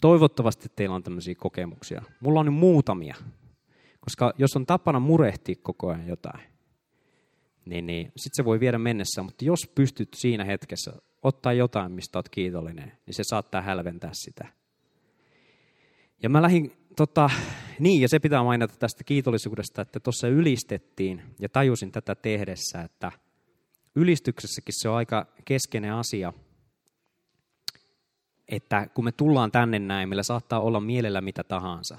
Toivottavasti 0.00 0.68
teillä 0.76 0.94
on 0.94 1.02
tämmöisiä 1.02 1.34
kokemuksia. 1.34 2.02
Mulla 2.20 2.40
on 2.40 2.46
nyt 2.46 2.54
muutamia, 2.54 3.14
koska 4.00 4.32
jos 4.38 4.56
on 4.56 4.66
tapana 4.66 5.00
murehtia 5.00 5.54
koko 5.62 5.88
ajan 5.88 6.08
jotain, 6.08 6.40
niin, 7.64 7.86
niin 7.86 8.06
sitten 8.06 8.36
se 8.36 8.44
voi 8.44 8.60
viedä 8.60 8.78
mennessä, 8.78 9.22
mutta 9.22 9.44
jos 9.44 9.70
pystyt 9.74 10.08
siinä 10.14 10.44
hetkessä 10.44 10.92
ottaa 11.22 11.52
jotain, 11.52 11.92
mistä 11.92 12.18
olet 12.18 12.28
kiitollinen, 12.28 12.92
niin 13.06 13.14
se 13.14 13.22
saattaa 13.24 13.60
hälventää 13.60 14.10
sitä. 14.12 14.48
Ja 16.22 16.28
mä 16.28 16.42
lähdin, 16.42 16.72
tota, 16.96 17.30
niin 17.78 18.00
ja 18.00 18.08
se 18.08 18.18
pitää 18.18 18.42
mainita 18.42 18.76
tästä 18.78 19.04
kiitollisuudesta, 19.04 19.82
että 19.82 20.00
tuossa 20.00 20.28
ylistettiin 20.28 21.22
ja 21.40 21.48
tajusin 21.48 21.92
tätä 21.92 22.14
tehdessä, 22.14 22.80
että 22.80 23.12
ylistyksessäkin 23.94 24.74
se 24.78 24.88
on 24.88 24.96
aika 24.96 25.26
keskeinen 25.44 25.92
asia, 25.92 26.32
että 28.48 28.86
kun 28.94 29.04
me 29.04 29.12
tullaan 29.12 29.50
tänne 29.50 29.78
näin, 29.78 30.08
meillä 30.08 30.22
saattaa 30.22 30.60
olla 30.60 30.80
mielellä 30.80 31.20
mitä 31.20 31.44
tahansa. 31.44 31.98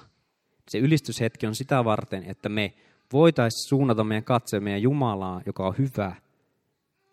Se 0.69 0.77
ylistyshetki 0.77 1.47
on 1.47 1.55
sitä 1.55 1.85
varten, 1.85 2.23
että 2.23 2.49
me 2.49 2.73
voitaisiin 3.13 3.69
suunnata 3.69 4.03
meidän 4.03 4.23
katseemme 4.23 4.77
Jumalaa, 4.77 5.41
joka 5.45 5.67
on 5.67 5.75
hyvä, 5.77 6.15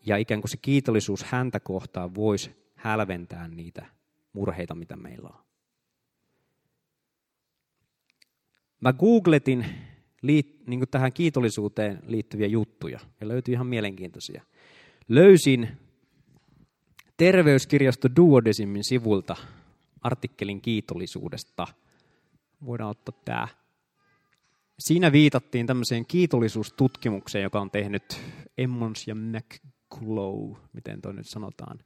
ja 0.07 0.17
ikään 0.17 0.41
kuin 0.41 0.51
se 0.51 0.57
kiitollisuus 0.57 1.25
häntä 1.25 1.61
kohtaan 1.61 2.15
voisi 2.15 2.73
hälventää 2.75 3.49
niitä 3.49 3.87
murheita, 4.33 4.75
mitä 4.75 4.97
meillä 4.97 5.29
on. 5.29 5.50
Mä 8.81 8.93
googletin 8.93 9.67
liit, 10.23 10.67
niin 10.67 10.89
tähän 10.91 11.13
kiitollisuuteen 11.13 12.03
liittyviä 12.07 12.47
juttuja, 12.47 13.01
ja 13.21 13.29
löytyi 13.29 13.53
ihan 13.53 13.67
mielenkiintoisia. 13.67 14.43
Löysin 15.09 15.69
terveyskirjasto 17.17 18.09
Duodesimin 18.17 18.85
sivulta 18.85 19.37
artikkelin 20.01 20.61
kiitollisuudesta. 20.61 21.67
Voidaan 22.65 22.91
ottaa 22.91 23.21
tämä 23.25 23.49
Siinä 24.81 25.13
viitattiin 25.13 25.67
tämmöiseen 25.67 26.07
kiitollisuustutkimukseen, 26.07 27.43
joka 27.43 27.61
on 27.61 27.71
tehnyt 27.71 28.21
Emmons 28.59 29.09
ja 29.09 29.15
McClough, 29.15 30.61
miten 30.73 31.01
toi 31.01 31.15
nyt 31.15 31.29
sanotaan. 31.29 31.79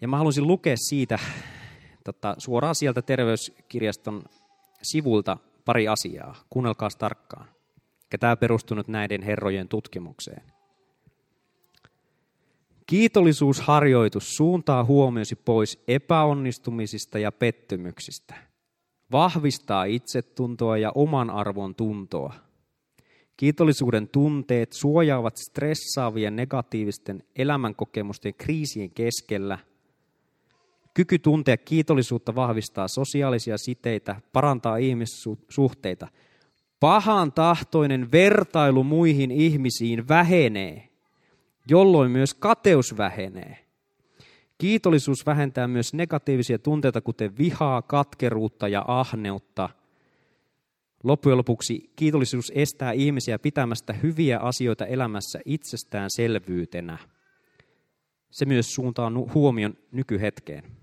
Ja 0.00 0.08
mä 0.08 0.18
halusin 0.18 0.46
lukea 0.46 0.76
siitä 0.76 1.18
tota, 2.04 2.34
suoraan 2.38 2.74
sieltä 2.74 3.02
terveyskirjaston 3.02 4.22
sivulta 4.82 5.36
pari 5.64 5.88
asiaa. 5.88 6.36
Kuunnelkaa 6.50 6.88
tarkkaan. 6.98 7.48
Ja 8.12 8.18
tämä 8.18 8.36
perustunut 8.36 8.88
näiden 8.88 9.22
herrojen 9.22 9.68
tutkimukseen. 9.68 10.42
Kiitollisuusharjoitus 12.86 14.24
suuntaa 14.36 14.84
huomiosi 14.84 15.36
pois 15.36 15.82
epäonnistumisista 15.88 17.18
ja 17.18 17.32
pettymyksistä– 17.32 18.34
vahvistaa 19.12 19.84
itsetuntoa 19.84 20.78
ja 20.78 20.92
oman 20.94 21.30
arvon 21.30 21.74
tuntoa. 21.74 22.34
Kiitollisuuden 23.36 24.08
tunteet 24.08 24.72
suojaavat 24.72 25.36
stressaavien 25.36 26.36
negatiivisten 26.36 27.22
elämänkokemusten 27.36 28.34
kriisien 28.34 28.90
keskellä. 28.90 29.58
Kyky 30.94 31.18
tuntea 31.18 31.56
kiitollisuutta 31.56 32.34
vahvistaa 32.34 32.88
sosiaalisia 32.88 33.58
siteitä, 33.58 34.20
parantaa 34.32 34.76
ihmissuhteita. 34.76 36.08
Pahan 36.80 37.32
tahtoinen 37.32 38.12
vertailu 38.12 38.84
muihin 38.84 39.30
ihmisiin 39.30 40.08
vähenee, 40.08 40.88
jolloin 41.70 42.10
myös 42.10 42.34
kateus 42.34 42.96
vähenee. 42.96 43.58
Kiitollisuus 44.58 45.26
vähentää 45.26 45.68
myös 45.68 45.94
negatiivisia 45.94 46.58
tunteita, 46.58 47.00
kuten 47.00 47.38
vihaa, 47.38 47.82
katkeruutta 47.82 48.68
ja 48.68 48.84
ahneutta. 48.88 49.68
Loppujen 51.04 51.38
lopuksi 51.38 51.92
kiitollisuus 51.96 52.52
estää 52.54 52.92
ihmisiä 52.92 53.38
pitämästä 53.38 53.92
hyviä 53.92 54.38
asioita 54.38 54.86
elämässä 54.86 55.40
itsestäänselvyytenä. 55.44 56.98
Se 58.30 58.44
myös 58.44 58.74
suuntaa 58.74 59.12
huomion 59.34 59.74
nykyhetkeen. 59.92 60.81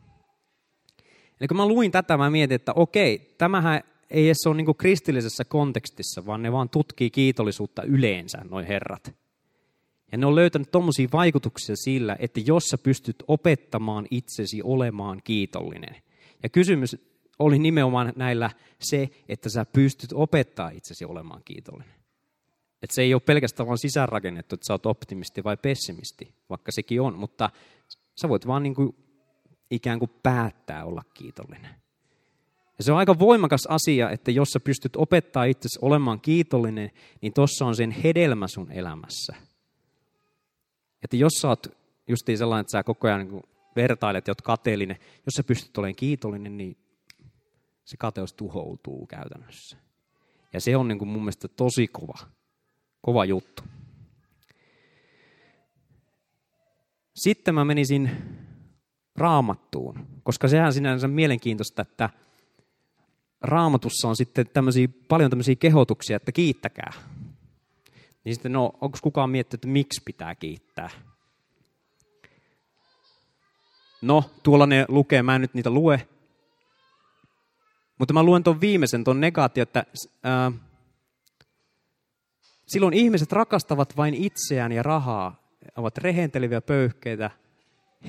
Eli 1.39 1.47
kun 1.47 1.57
mä 1.57 1.67
luin 1.67 1.91
tätä, 1.91 2.17
mä 2.17 2.29
mietin, 2.29 2.55
että 2.55 2.73
okei, 2.73 3.35
tämähän 3.37 3.81
ei 4.09 4.25
edes 4.25 4.47
ole 4.47 4.55
niin 4.55 4.75
kristillisessä 4.75 5.45
kontekstissa, 5.45 6.25
vaan 6.25 6.41
ne 6.41 6.51
vaan 6.51 6.69
tutkii 6.69 7.09
kiitollisuutta 7.09 7.83
yleensä, 7.83 8.37
noin 8.49 8.65
herrat. 8.65 9.15
Ja 10.11 10.17
ne 10.17 10.25
on 10.25 10.35
löytänyt 10.35 10.71
tuommoisia 10.71 11.07
vaikutuksia 11.13 11.75
sillä, 11.75 12.15
että 12.19 12.39
jos 12.45 12.63
sä 12.63 12.77
pystyt 12.77 13.23
opettamaan 13.27 14.07
itsesi 14.11 14.61
olemaan 14.63 15.21
kiitollinen. 15.23 15.95
Ja 16.43 16.49
kysymys 16.49 16.97
oli 17.39 17.59
nimenomaan 17.59 18.13
näillä 18.15 18.49
se, 18.79 19.09
että 19.29 19.49
sä 19.49 19.65
pystyt 19.65 20.09
opettaa 20.13 20.69
itsesi 20.69 21.05
olemaan 21.05 21.41
kiitollinen. 21.45 21.95
Että 22.81 22.95
se 22.95 23.01
ei 23.01 23.13
ole 23.13 23.21
pelkästään 23.25 23.67
vain 23.67 23.77
sisäänrakennettu, 23.77 24.55
että 24.55 24.67
sä 24.67 24.73
oot 24.73 24.85
optimisti 24.85 25.43
vai 25.43 25.57
pessimisti, 25.57 26.33
vaikka 26.49 26.71
sekin 26.71 27.01
on, 27.01 27.19
mutta 27.19 27.49
sä 28.21 28.29
voit 28.29 28.47
vaan 28.47 28.63
niin 28.63 28.75
kuin 28.75 28.95
ikään 29.71 29.99
kuin 29.99 30.11
päättää 30.23 30.85
olla 30.85 31.03
kiitollinen. 31.13 31.75
Ja 32.77 32.83
se 32.83 32.91
on 32.91 32.97
aika 32.97 33.19
voimakas 33.19 33.65
asia, 33.69 34.09
että 34.09 34.31
jos 34.31 34.49
sä 34.49 34.59
pystyt 34.59 34.95
opettaa 34.95 35.43
itsesi 35.43 35.79
olemaan 35.81 36.21
kiitollinen, 36.21 36.91
niin 37.21 37.33
tossa 37.33 37.65
on 37.65 37.75
sen 37.75 37.91
hedelmä 37.91 38.47
sun 38.47 38.71
elämässä– 38.71 39.35
että 41.03 41.17
jos 41.17 41.33
sä 41.33 41.47
oot 41.47 41.67
justiin 42.07 42.37
sellainen, 42.37 42.61
että 42.61 42.71
sä 42.71 42.83
koko 42.83 43.07
ajan 43.07 43.27
niin 43.27 43.43
vertailet 43.75 44.27
ja 44.27 44.31
oot 44.31 44.41
kateellinen, 44.41 44.97
jos 45.25 45.33
sä 45.33 45.43
pystyt 45.43 45.77
olemaan 45.77 45.95
kiitollinen, 45.95 46.57
niin 46.57 46.77
se 47.85 47.97
kateus 47.97 48.33
tuhoutuu 48.33 49.07
käytännössä. 49.07 49.77
Ja 50.53 50.61
se 50.61 50.77
on 50.77 50.87
niin 50.87 50.99
kuin 50.99 51.09
mun 51.09 51.21
mielestä 51.21 51.47
tosi 51.47 51.87
kova, 51.87 52.17
kova 53.01 53.25
juttu. 53.25 53.63
Sitten 57.15 57.55
mä 57.55 57.65
menisin 57.65 58.11
raamattuun, 59.19 60.07
koska 60.23 60.47
sehän 60.47 60.73
sinänsä 60.73 61.07
mielenkiintoista, 61.07 61.81
että 61.81 62.09
raamatussa 63.41 64.07
on 64.07 64.15
sitten 64.15 64.45
tämmöisiä, 64.53 64.87
paljon 65.07 65.29
tämmöisiä 65.29 65.55
kehotuksia, 65.55 66.15
että 66.15 66.31
kiittäkää. 66.31 66.93
Niin 68.23 68.35
sitten, 68.35 68.51
no, 68.51 68.65
onko 68.81 68.97
kukaan 69.01 69.29
miettinyt, 69.29 69.59
että 69.59 69.67
miksi 69.67 70.01
pitää 70.05 70.35
kiittää? 70.35 70.89
No, 74.01 74.23
tuolla 74.43 74.65
ne 74.65 74.85
lukee, 74.87 75.23
mä 75.23 75.35
en 75.35 75.41
nyt 75.41 75.53
niitä 75.53 75.69
lue. 75.69 76.07
Mutta 77.97 78.13
mä 78.13 78.23
luen 78.23 78.43
tuon 78.43 78.61
viimeisen, 78.61 79.03
tuon 79.03 79.21
negaatio, 79.21 79.63
että 79.63 79.85
ää, 80.23 80.51
Silloin 82.69 82.93
ihmiset 82.93 83.31
rakastavat 83.31 83.97
vain 83.97 84.13
itseään 84.13 84.71
ja 84.71 84.83
rahaa, 84.83 85.35
ovat 85.75 85.97
rehenteleviä 85.97 86.61
pöyhkeitä, 86.61 87.31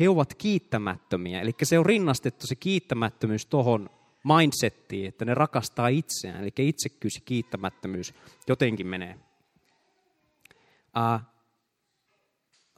he 0.00 0.08
ovat 0.08 0.34
kiittämättömiä. 0.34 1.40
Eli 1.40 1.52
se 1.62 1.78
on 1.78 1.86
rinnastettu 1.86 2.46
se 2.46 2.54
kiittämättömyys 2.54 3.46
tuohon 3.46 3.90
mindsettiin, 4.24 5.08
että 5.08 5.24
ne 5.24 5.34
rakastaa 5.34 5.88
itseään. 5.88 6.42
Eli 6.42 6.52
itsekkyys 6.58 7.14
ja 7.14 7.20
kiittämättömyys 7.24 8.14
jotenkin 8.48 8.86
menee. 8.86 9.16
Uh, 10.96 11.20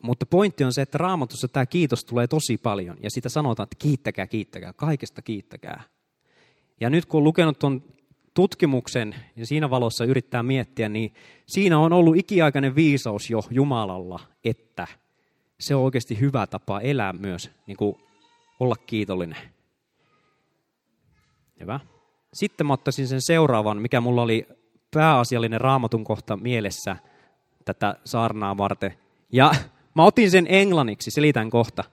mutta 0.02 0.26
pointti 0.26 0.64
on 0.64 0.72
se, 0.72 0.82
että 0.82 0.98
raamatussa 0.98 1.48
tämä 1.48 1.66
kiitos 1.66 2.04
tulee 2.04 2.26
tosi 2.26 2.58
paljon. 2.58 2.96
Ja 3.02 3.10
sitä 3.10 3.28
sanotaan, 3.28 3.64
että 3.64 3.76
kiittäkää, 3.78 4.26
kiittäkää, 4.26 4.72
kaikesta 4.72 5.22
kiittäkää. 5.22 5.82
Ja 6.80 6.90
nyt 6.90 7.06
kun 7.06 7.18
on 7.18 7.24
lukenut 7.24 7.58
tuon 7.58 7.82
tutkimuksen 8.34 9.14
ja 9.36 9.46
siinä 9.46 9.70
valossa 9.70 10.04
yrittää 10.04 10.42
miettiä, 10.42 10.88
niin 10.88 11.14
siinä 11.46 11.78
on 11.78 11.92
ollut 11.92 12.16
ikiaikainen 12.16 12.74
viisaus 12.74 13.30
jo 13.30 13.40
Jumalalla, 13.50 14.20
että 14.44 14.86
se 15.62 15.74
on 15.74 15.82
oikeasti 15.82 16.20
hyvä 16.20 16.46
tapa 16.46 16.80
elää 16.80 17.12
myös, 17.12 17.50
niin 17.66 17.76
kuin 17.76 17.96
olla 18.60 18.76
kiitollinen. 18.76 19.38
Hyvä. 21.60 21.80
Sitten 22.32 22.66
mä 22.66 22.72
ottaisin 22.72 23.08
sen 23.08 23.22
seuraavan, 23.22 23.78
mikä 23.78 24.00
mulla 24.00 24.22
oli 24.22 24.46
pääasiallinen 24.94 25.60
raamatun 25.60 26.04
kohta 26.04 26.36
mielessä 26.36 26.96
tätä 27.64 27.94
saarnaa 28.04 28.56
varten. 28.56 28.94
Ja 29.32 29.52
mä 29.96 30.04
otin 30.04 30.30
sen 30.30 30.46
englanniksi, 30.48 31.10
selitän 31.10 31.50
kohta. 31.50 31.84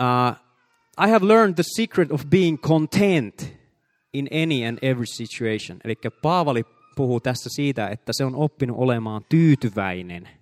Uh, 0.00 0.36
I 1.06 1.10
have 1.10 1.28
learned 1.28 1.54
the 1.54 1.64
secret 1.76 2.12
of 2.12 2.22
being 2.30 2.58
content 2.58 3.52
in 4.12 4.28
any 4.32 4.68
and 4.68 4.78
every 4.82 5.06
situation. 5.06 5.78
Eli 5.84 5.94
Paavali 6.22 6.64
puhuu 6.96 7.20
tässä 7.20 7.50
siitä, 7.56 7.88
että 7.88 8.12
se 8.14 8.24
on 8.24 8.34
oppinut 8.34 8.76
olemaan 8.78 9.22
tyytyväinen. 9.28 10.39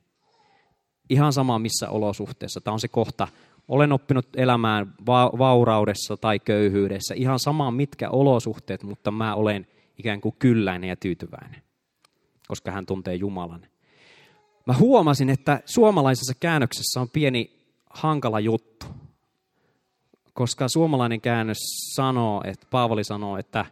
Ihan 1.10 1.32
sama 1.32 1.58
missä 1.58 1.90
olosuhteessa. 1.90 2.60
Tämä 2.60 2.72
on 2.72 2.80
se 2.80 2.88
kohta. 2.88 3.28
Olen 3.68 3.92
oppinut 3.92 4.28
elämään 4.36 4.94
va- 5.06 5.32
vauraudessa 5.38 6.16
tai 6.16 6.38
köyhyydessä. 6.38 7.14
Ihan 7.14 7.38
sama 7.38 7.70
mitkä 7.70 8.10
olosuhteet, 8.10 8.82
mutta 8.82 9.10
mä 9.10 9.34
olen 9.34 9.66
ikään 9.98 10.20
kuin 10.20 10.34
kylläinen 10.38 10.88
ja 10.88 10.96
tyytyväinen. 10.96 11.62
Koska 12.48 12.70
hän 12.70 12.86
tuntee 12.86 13.14
Jumalan. 13.14 13.66
Mä 14.66 14.74
huomasin, 14.74 15.30
että 15.30 15.60
suomalaisessa 15.64 16.34
käännöksessä 16.40 17.00
on 17.00 17.08
pieni 17.10 17.50
hankala 17.90 18.40
juttu 18.40 18.86
koska 20.38 20.68
suomalainen 20.68 21.20
käännös 21.20 21.58
sanoo, 21.94 22.42
että 22.44 22.66
Paavali 22.70 23.04
sanoo, 23.04 23.38
että 23.38 23.66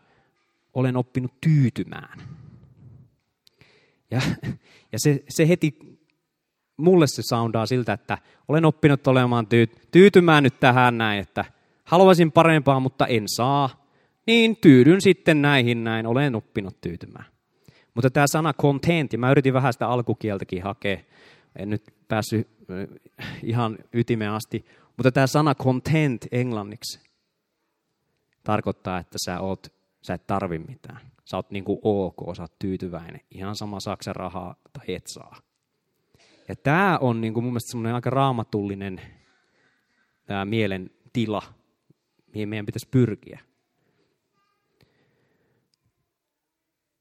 olen 0.75 0.97
oppinut 0.97 1.41
tyytymään. 1.41 2.23
Ja, 4.11 4.21
ja 4.93 4.99
se, 4.99 5.25
se 5.29 5.49
heti, 5.49 5.96
mulle 6.77 7.07
se 7.07 7.23
soundaa 7.23 7.67
siltä, 7.67 7.93
että 7.93 8.19
olen 8.49 8.65
oppinut 8.65 9.07
olemaan 9.07 9.47
tyy, 9.47 9.67
tyytymään 9.91 10.43
nyt 10.43 10.61
tähän 10.61 10.99
näin, 10.99 11.21
että 11.21 11.45
haluaisin 11.85 12.33
parempaa, 12.33 12.81
mutta 12.81 13.07
en 13.07 13.25
saa. 13.27 13.87
Niin 14.27 14.57
tyydyn 14.57 15.01
sitten 15.01 15.43
näihin 15.43 15.85
näin, 15.85 16.07
olen 16.07 16.35
oppinut 16.35 16.81
tyytymään. 16.81 17.25
Mutta 17.95 18.11
tämä 18.11 18.27
sana 18.27 18.53
content, 18.53 19.13
mä 19.17 19.31
yritin 19.31 19.55
vähän 19.55 19.73
sitä 19.73 19.89
alkukieltäkin 19.89 20.63
hakea, 20.63 20.99
en 21.57 21.71
nyt 21.71 21.95
päässyt 22.09 22.49
ihan 23.43 23.79
ytimeen 23.93 24.31
asti, 24.31 24.67
mutta 24.97 25.13
tämä 25.13 25.27
sana 25.27 25.55
content 25.55 26.27
englanniksi 26.33 27.01
tarkoittaa, 28.45 28.99
että 28.99 29.19
sä, 29.27 29.41
oot, 29.41 29.73
sä 30.03 30.15
et 30.15 30.27
tarvi 30.27 30.59
mitään. 30.59 31.01
Sä 31.25 31.37
oot 31.37 31.51
niinku 31.51 31.81
ok, 31.83 32.37
sä 32.37 32.43
oot 32.43 32.59
tyytyväinen. 32.59 33.21
Ihan 33.31 33.57
sama 33.57 33.81
saksa 33.81 34.13
rahaa 34.13 34.55
tai 34.73 34.95
et 34.95 35.07
saa. 35.07 35.37
Ja 36.49 36.57
tämä 36.57 36.99
on 37.01 37.21
niinku 37.21 37.41
mun 37.41 37.53
mielestä 37.53 37.71
semmoinen 37.71 37.95
aika 37.95 38.11
raamatullinen 38.11 39.01
tämä 40.27 40.45
mielen 40.45 40.91
tila, 41.13 41.43
mihin 42.35 42.49
meidän 42.49 42.67
pitäisi 42.67 42.89
pyrkiä. 42.91 43.41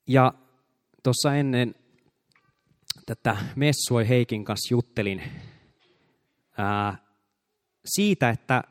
Ja 0.08 0.34
tuossa 1.04 1.36
ennen 1.36 1.76
tätä 3.06 3.38
messua 3.56 4.04
Heikin 4.04 4.46
kanssa 4.46 4.74
juttelin 4.74 5.22
ää, 6.58 6.98
siitä, 7.86 8.30
että 8.30 8.64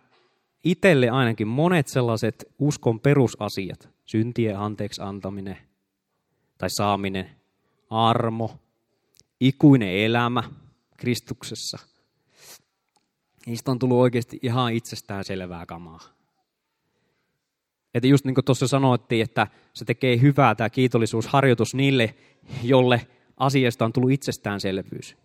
itselle 0.64 1.10
ainakin 1.10 1.48
monet 1.48 1.88
sellaiset 1.88 2.44
uskon 2.58 3.00
perusasiat, 3.00 3.88
syntien 4.04 4.58
anteeksi 4.58 5.02
antaminen 5.02 5.58
tai 6.58 6.70
saaminen, 6.70 7.30
armo, 7.90 8.60
ikuinen 9.40 9.88
elämä 9.88 10.42
Kristuksessa, 10.96 11.78
niistä 13.46 13.70
on 13.70 13.78
tullut 13.78 13.98
oikeasti 13.98 14.38
ihan 14.42 14.72
itsestään 14.72 15.24
selvää 15.24 15.66
kamaa. 15.66 16.00
Että 17.94 18.06
just 18.06 18.24
niin 18.24 18.34
kuin 18.34 18.44
tuossa 18.44 18.68
sanoittiin, 18.68 19.22
että 19.22 19.46
se 19.74 19.84
tekee 19.84 20.20
hyvää 20.20 20.54
tämä 20.54 20.70
kiitollisuusharjoitus 20.70 21.74
niille, 21.74 22.14
jolle 22.62 23.06
asiasta 23.36 23.84
on 23.84 23.92
tullut 23.92 24.10
itsestäänselvyys. 24.10 25.16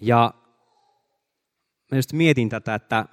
Ja 0.00 0.34
mä 1.90 1.98
just 1.98 2.12
mietin 2.12 2.48
tätä, 2.48 2.74
että 2.74 3.04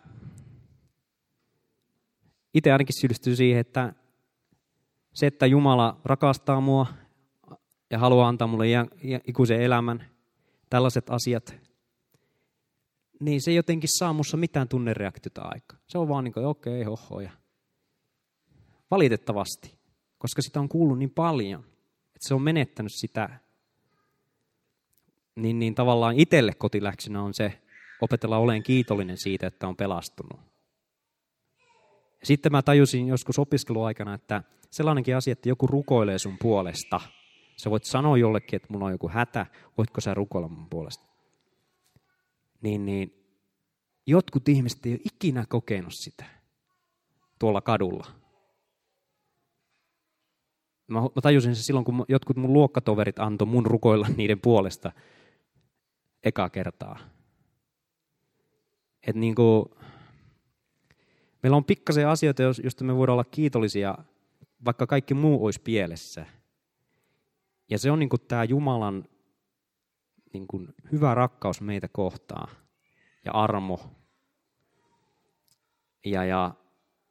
itse 2.54 2.72
ainakin 2.72 3.02
syyllistyy 3.02 3.36
siihen, 3.36 3.62
että 3.62 3.94
se, 5.14 5.28
että 5.28 5.46
Jumala 5.46 6.02
rakastaa 6.06 6.62
mua 6.62 6.88
ja 7.90 8.00
haluaa 8.00 8.28
antaa 8.28 8.48
mulle 8.48 8.66
ikuisen 9.28 9.62
elämän, 9.62 10.15
tällaiset 10.70 11.10
asiat, 11.10 11.56
niin 13.20 13.42
se 13.42 13.54
jotenkin 13.54 13.90
saa 13.98 14.14
mussa 14.14 14.38
mitään 14.38 14.68
tunnereaktiota 14.68 15.42
aikaa. 15.42 15.80
Se 15.88 15.98
on 15.98 16.10
vaan 16.10 16.24
niin 16.24 16.34
kuin, 16.34 16.46
okei, 16.46 16.82
okay, 16.82 16.84
hoho. 16.84 17.22
Ja 17.22 17.32
valitettavasti, 18.92 19.78
koska 20.18 20.42
sitä 20.42 20.60
on 20.60 20.70
kuullut 20.70 21.00
niin 21.00 21.12
paljon, 21.12 21.64
että 22.08 22.28
se 22.28 22.34
on 22.34 22.42
menettänyt 22.42 22.94
sitä, 22.94 23.40
niin, 25.36 25.60
niin 25.60 25.76
tavallaan 25.76 26.20
itselle 26.20 26.54
kotiläksynä 26.54 27.22
on 27.22 27.34
se, 27.34 27.62
opetella 28.02 28.38
olen 28.38 28.64
kiitollinen 28.64 29.18
siitä, 29.18 29.48
että 29.48 29.68
on 29.68 29.76
pelastunut. 29.76 30.40
Ja 32.20 32.26
sitten 32.28 32.52
mä 32.52 32.62
tajusin 32.62 33.08
joskus 33.08 33.40
opiskeluaikana, 33.40 34.14
että 34.14 34.44
sellainenkin 34.72 35.16
asia, 35.16 35.32
että 35.32 35.50
joku 35.50 35.68
rukoilee 35.68 36.20
sun 36.20 36.38
puolesta. 36.42 37.02
Sä 37.58 37.70
voit 37.70 37.84
sanoa 37.84 38.18
jollekin, 38.18 38.58
että 38.58 38.68
mulla 38.72 38.86
on 38.86 38.92
joku 38.92 39.10
hätä, 39.10 39.46
voitko 39.78 40.02
sä 40.02 40.14
rukoilla 40.14 40.48
mun 40.48 40.70
puolesta? 40.70 41.06
Niin, 42.62 42.86
niin 42.86 43.26
jotkut 44.08 44.50
ihmiset 44.50 44.86
ei 44.86 44.92
ole 44.92 45.00
ikinä 45.04 45.46
kokenut 45.50 45.94
sitä 45.94 46.26
tuolla 47.40 47.62
kadulla. 47.62 48.08
Mä, 50.88 51.02
mä 51.02 51.22
tajusin 51.22 51.56
se 51.56 51.64
silloin, 51.64 51.86
kun 51.86 52.06
jotkut 52.08 52.38
mun 52.38 52.54
luokkatoverit 52.54 53.20
antoi 53.20 53.48
mun 53.48 53.66
rukoilla 53.66 54.08
niiden 54.18 54.40
puolesta 54.40 54.92
eka 56.24 56.50
kertaa. 56.50 57.00
Että 59.08 59.20
niin 59.20 59.36
kuin, 59.36 59.66
meillä 61.44 61.58
on 61.58 61.66
pikkasen 61.66 62.08
asioita, 62.08 62.44
joista 62.44 62.84
me 62.84 62.96
voidaan 62.96 63.14
olla 63.14 63.24
kiitollisia, 63.24 63.98
vaikka 64.66 64.88
kaikki 64.88 65.14
muu 65.14 65.46
olisi 65.46 65.62
pielessä. 65.62 66.26
Ja 67.70 67.80
se 67.80 67.92
on 67.92 68.00
niin 68.00 68.10
tämä 68.28 68.44
Jumalan 68.44 69.06
niin 70.34 70.48
kuin 70.48 70.68
hyvä 70.92 71.16
rakkaus 71.16 71.62
meitä 71.62 71.88
kohtaan 71.88 72.56
ja 73.26 73.32
armo. 73.32 73.80
Ja, 76.06 76.26
ja 76.26 76.52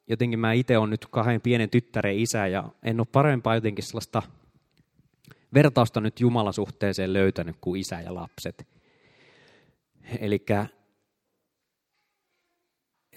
jotenkin 0.08 0.38
mä 0.38 0.52
itse 0.52 0.78
olen 0.78 0.90
nyt 0.90 1.06
kahden 1.06 1.40
pienen 1.40 1.70
tyttären 1.70 2.18
isä 2.18 2.46
ja 2.46 2.68
en 2.82 3.00
ole 3.00 3.06
parempaa 3.12 3.54
jotenkin 3.54 3.84
sellaista 3.84 4.22
vertausta 5.54 6.00
nyt 6.00 6.20
Jumalasuhteeseen 6.20 7.12
löytänyt 7.12 7.56
kuin 7.60 7.80
isä 7.80 8.00
ja 8.00 8.14
lapset. 8.14 8.66
Eli 10.20 10.44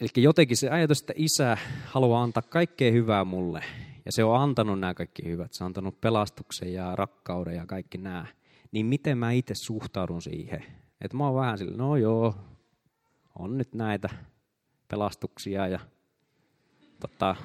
Eli 0.01 0.09
jotenkin 0.15 0.57
se 0.57 0.69
ajatus, 0.69 0.99
että 0.99 1.13
isä 1.15 1.57
haluaa 1.85 2.23
antaa 2.23 2.43
kaikkea 2.43 2.91
hyvää 2.91 3.25
mulle, 3.25 3.63
ja 4.07 4.11
se 4.11 4.23
on 4.23 4.41
antanut 4.41 4.79
nämä 4.79 4.93
kaikki 4.93 5.23
hyvät, 5.25 5.53
se 5.53 5.63
on 5.63 5.65
antanut 5.65 6.01
pelastuksen 6.01 6.73
ja 6.73 6.95
rakkauden 6.95 7.55
ja 7.55 7.65
kaikki 7.65 7.97
nämä, 7.97 8.25
niin 8.71 8.85
miten 8.85 9.17
mä 9.17 9.31
itse 9.31 9.53
suhtaudun 9.55 10.21
siihen? 10.21 10.65
Että 11.01 11.17
mä 11.17 11.25
oon 11.25 11.35
vähän 11.35 11.57
sillä, 11.57 11.77
no 11.77 11.95
joo, 11.95 12.35
on 13.39 13.57
nyt 13.57 13.73
näitä 13.73 14.09
pelastuksia 14.87 15.67
ja 15.67 15.79
tota, 16.99 17.35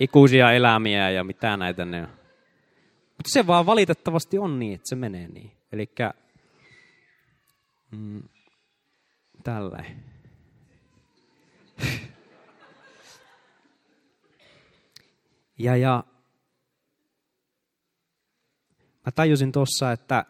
ikuisia 0.00 0.52
elämiä 0.52 1.10
ja 1.10 1.24
mitä 1.24 1.56
näitä 1.56 1.84
ne 1.84 2.02
on. 2.02 2.08
Mutta 3.08 3.28
se 3.32 3.46
vaan 3.46 3.66
valitettavasti 3.66 4.38
on 4.38 4.58
niin, 4.58 4.74
että 4.74 4.88
se 4.88 4.96
menee 4.96 5.28
niin. 5.28 5.52
Eli 5.72 5.90
mm, 7.90 8.22
tälleen. 9.44 10.04
Ja, 15.58 15.76
ja 15.76 16.04
mä 19.06 19.12
tajusin 19.14 19.52
tuossa, 19.52 19.92
että 19.92 20.24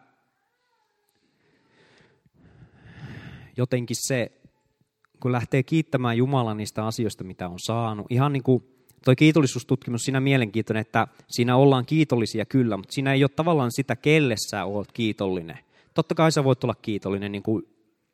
jotenkin 3.57 3.97
se, 3.99 4.31
kun 5.19 5.31
lähtee 5.31 5.63
kiittämään 5.63 6.17
Jumalaa 6.17 6.53
niistä 6.53 6.85
asioista, 6.85 7.23
mitä 7.23 7.49
on 7.49 7.59
saanut, 7.59 8.05
ihan 8.09 8.33
niin 8.33 8.43
kuin 8.43 8.63
toi 9.05 9.15
kiitollisuustutkimus 9.15 10.01
siinä 10.01 10.19
mielenkiintoinen, 10.19 10.81
että 10.81 11.07
siinä 11.29 11.55
ollaan 11.55 11.85
kiitollisia 11.85 12.45
kyllä, 12.45 12.77
mutta 12.77 12.93
siinä 12.93 13.13
ei 13.13 13.23
ole 13.23 13.29
tavallaan 13.35 13.71
sitä, 13.71 13.95
kelle 13.95 14.35
sä 14.51 14.65
oot 14.65 14.91
kiitollinen. 14.91 15.59
Totta 15.93 16.15
kai 16.15 16.31
sä 16.31 16.43
voit 16.43 16.63
olla 16.63 16.75
kiitollinen 16.75 17.31
niin 17.31 17.43
kuin 17.43 17.63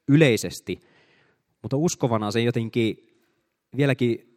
yleisesti, 0.08 0.80
mutta 1.62 1.78
uskovana 1.78 2.32
se 2.32 2.42
jotenkin 2.42 2.98
vieläkin 3.78 4.29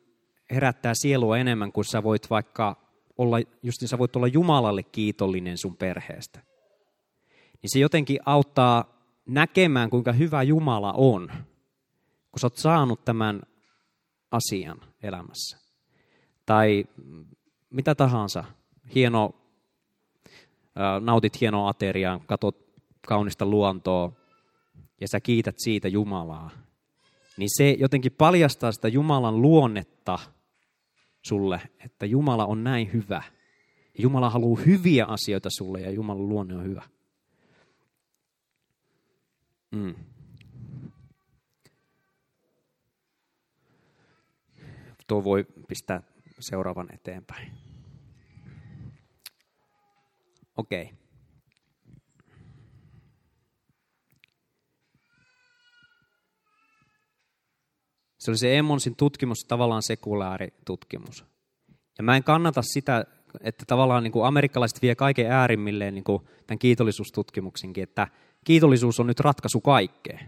herättää 0.53 0.93
sielua 0.95 1.38
enemmän, 1.38 1.73
kun 1.73 1.85
sä 1.85 2.03
voit 2.03 2.31
vaikka 2.31 2.77
olla, 3.19 3.37
just 3.62 3.81
niin 3.81 3.88
sä 3.88 3.99
voit 3.99 4.17
olla 4.17 4.27
Jumalalle 4.27 4.83
kiitollinen 4.83 5.59
sun 5.59 5.77
perheestä. 5.77 6.41
Niin 7.62 7.71
se 7.73 7.79
jotenkin 7.79 8.19
auttaa 8.27 8.85
näkemään, 9.27 9.91
kuinka 9.91 10.12
hyvä 10.12 10.43
Jumala 10.43 10.93
on, 10.93 11.29
kun 12.31 12.41
sä 12.41 12.47
oot 12.47 12.57
saanut 12.57 13.05
tämän 13.05 13.43
asian 14.31 14.81
elämässä. 15.03 15.59
Tai 16.47 16.85
mitä 17.71 17.95
tahansa, 17.95 18.45
hieno, 18.95 19.35
nautit 21.01 21.41
hienoa 21.41 21.69
ateriaa, 21.69 22.21
katot 22.27 22.57
kaunista 23.09 23.47
luontoa 23.47 24.12
ja 25.01 25.09
sä 25.09 25.21
kiität 25.21 25.55
siitä 25.59 25.88
Jumalaa, 25.88 26.51
niin 27.37 27.49
se 27.57 27.77
jotenkin 27.79 28.12
paljastaa 28.12 28.73
sitä 28.73 28.88
Jumalan 28.88 29.43
luonnetta 29.43 30.19
sulle, 31.22 31.61
että 31.85 32.06
Jumala 32.06 32.46
on 32.46 32.64
näin 32.64 32.92
hyvä. 32.92 33.22
Jumala 33.98 34.30
haluaa 34.30 34.62
hyviä 34.62 35.04
asioita 35.04 35.48
sulle 35.50 35.80
ja 35.80 35.90
Jumalan 35.90 36.28
luonne 36.28 36.56
on 36.56 36.64
hyvä. 36.64 36.82
Mm. 39.70 39.94
Tuo 45.06 45.24
voi 45.24 45.46
pistää 45.68 46.02
seuraavan 46.40 46.94
eteenpäin. 46.94 47.52
Okei. 50.56 50.82
Okay. 50.82 51.02
Se 58.22 58.30
oli 58.30 58.38
se 58.38 58.58
Emmonsin 58.58 58.96
tutkimus, 58.96 59.38
tavallaan 59.48 59.82
sekulaari-tutkimus. 59.82 61.24
Ja 61.98 62.04
mä 62.04 62.16
en 62.16 62.24
kannata 62.24 62.62
sitä, 62.62 63.04
että 63.40 63.64
tavallaan 63.66 64.02
niin 64.02 64.12
kuin 64.12 64.26
amerikkalaiset 64.26 64.82
vie 64.82 64.94
kaiken 64.94 65.30
äärimmilleen 65.30 65.94
niin 65.94 66.04
kuin 66.04 66.22
tämän 66.46 66.58
kiitollisuustutkimuksenkin, 66.58 67.82
että 67.82 68.08
kiitollisuus 68.44 69.00
on 69.00 69.06
nyt 69.06 69.20
ratkaisu 69.20 69.61
kaikkeen. 69.61 70.20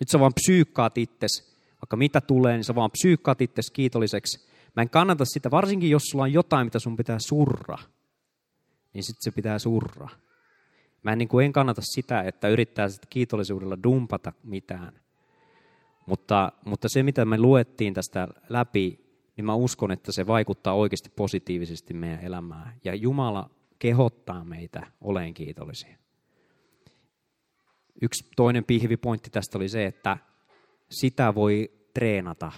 Nyt 0.00 0.08
sä 0.08 0.20
vaan 0.20 0.34
psyykkaat 0.34 0.98
itses, 0.98 1.56
vaikka 1.82 1.96
mitä 1.96 2.20
tulee, 2.20 2.54
niin 2.54 2.64
sä 2.64 2.74
vaan 2.74 2.90
psyykkaat 2.90 3.40
itses 3.40 3.70
kiitolliseksi. 3.70 4.48
Mä 4.76 4.82
en 4.82 4.90
kannata 4.90 5.24
sitä, 5.24 5.50
varsinkin 5.50 5.90
jos 5.90 6.02
sulla 6.02 6.24
on 6.24 6.32
jotain, 6.32 6.66
mitä 6.66 6.78
sun 6.78 6.96
pitää 6.96 7.18
surra, 7.28 7.78
niin 8.94 9.04
sitten 9.04 9.22
se 9.22 9.30
pitää 9.30 9.58
surra. 9.58 10.08
Mä 11.02 11.12
en, 11.12 11.18
niin 11.18 11.28
kuin 11.28 11.46
en 11.46 11.52
kannata 11.52 11.82
sitä, 11.84 12.22
että 12.22 12.48
yrittää 12.48 12.88
sit 12.88 13.06
kiitollisuudella 13.10 13.82
dumpata 13.82 14.32
mitään. 14.42 15.03
Mutta, 16.06 16.52
mutta 16.64 16.88
se, 16.88 17.02
mitä 17.02 17.24
me 17.24 17.38
luettiin 17.38 17.94
tästä 17.94 18.28
läpi, 18.48 19.04
niin 19.36 19.44
mä 19.44 19.54
uskon, 19.54 19.92
että 19.92 20.12
se 20.12 20.26
vaikuttaa 20.26 20.74
oikeasti 20.74 21.10
positiivisesti 21.16 21.94
meidän 21.94 22.20
elämään. 22.20 22.74
Ja 22.84 22.94
Jumala 22.94 23.50
kehottaa 23.78 24.44
meitä 24.44 24.86
oleen 25.00 25.34
kiitollisia. 25.34 25.96
Yksi 28.02 28.24
toinen 28.36 28.64
pihvipointti 28.64 29.30
tästä 29.30 29.58
oli 29.58 29.68
se, 29.68 29.86
että 29.86 30.18
sitä 30.90 31.34
voi 31.34 31.70
treenata. 31.94 32.52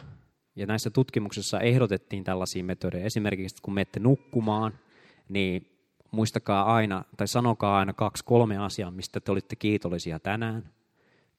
Ja 0.57 0.67
näissä 0.67 0.91
tutkimuksissa 0.91 1.61
ehdotettiin 1.61 2.25
tällaisia 2.25 2.65
metodeja. 2.65 3.05
Esimerkiksi 3.05 3.63
kun 3.63 3.75
menette 3.75 4.01
nukkumaan, 4.01 4.79
niin 5.29 5.77
muistakaa 6.11 6.75
aina, 6.75 7.05
tai 7.17 7.29
sanokaa 7.29 7.79
aina 7.79 7.93
kaksi, 7.93 8.25
kolme 8.25 8.59
asiaa, 8.59 8.91
mistä 8.91 9.21
te 9.21 9.33
olitte 9.33 9.57
kiitollisia 9.57 10.19
tänään. 10.19 10.76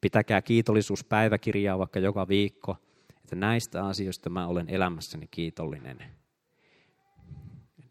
Pitäkää 0.08 0.41
kiitollisuuspäiväkirjaa 0.41 1.80
vaikka 1.80 2.00
joka 2.00 2.28
viikko, 2.28 2.78
että 3.24 3.36
näistä 3.36 3.86
asioista 3.86 4.30
mä 4.30 4.48
olen 4.48 4.70
elämässäni 4.70 5.28
kiitollinen. 5.32 5.98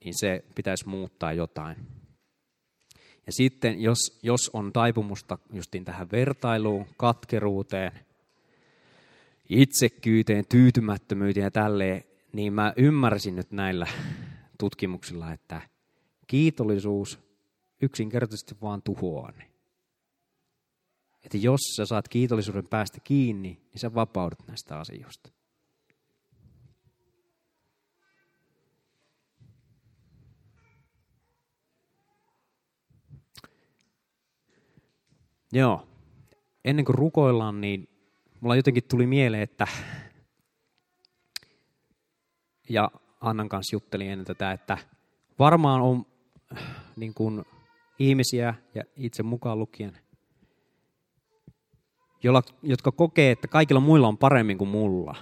Niin 0.04 0.14
se 0.20 0.44
pitäisi 0.54 0.88
muuttaa 0.88 1.32
jotain. 1.32 1.76
Ja 3.26 3.32
sitten, 3.32 3.80
jos, 3.80 3.98
jos 4.22 4.50
on 4.52 4.72
taipumusta 4.72 5.38
justiin 5.52 5.84
tähän 5.84 6.10
vertailuun, 6.12 6.86
katkeruuteen, 6.96 7.92
itsekyyteen, 9.48 10.44
tyytymättömyyteen 10.48 11.44
ja 11.44 11.50
tälleen, 11.50 12.04
niin 12.32 12.52
mä 12.52 12.72
ymmärsin 12.76 13.36
nyt 13.36 13.50
näillä 13.50 13.86
tutkimuksilla, 14.58 15.32
että 15.32 15.60
kiitollisuus 16.26 17.18
yksinkertaisesti 17.82 18.56
vaan 18.62 18.82
tuhoaa 18.82 19.32
ne. 19.32 19.55
Että 21.26 21.38
jos 21.38 21.60
sä 21.76 21.86
saat 21.86 22.08
kiitollisuuden 22.08 22.68
päästä 22.68 22.98
kiinni, 23.04 23.48
niin 23.48 23.80
sä 23.80 23.94
vapaudut 23.94 24.38
näistä 24.46 24.78
asioista. 24.78 25.30
Joo. 35.52 35.88
Ennen 36.64 36.84
kuin 36.84 36.98
rukoillaan, 36.98 37.60
niin 37.60 37.88
mulla 38.40 38.56
jotenkin 38.56 38.84
tuli 38.88 39.06
mieleen, 39.06 39.42
että 39.42 39.66
ja 42.68 42.90
Annan 43.20 43.48
kanssa 43.48 43.76
juttelin 43.76 44.10
ennen 44.10 44.26
tätä, 44.26 44.52
että 44.52 44.78
varmaan 45.38 45.82
on 45.82 46.06
niin 46.96 47.14
kuin, 47.14 47.44
ihmisiä 47.98 48.54
ja 48.74 48.82
itse 48.96 49.22
mukaan 49.22 49.58
lukien, 49.58 49.98
jolla, 52.26 52.42
jotka 52.62 52.92
kokee, 52.92 53.30
että 53.30 53.48
kaikilla 53.48 53.80
muilla 53.80 54.08
on 54.08 54.18
paremmin 54.18 54.58
kuin 54.58 54.70
mulla. 54.70 55.14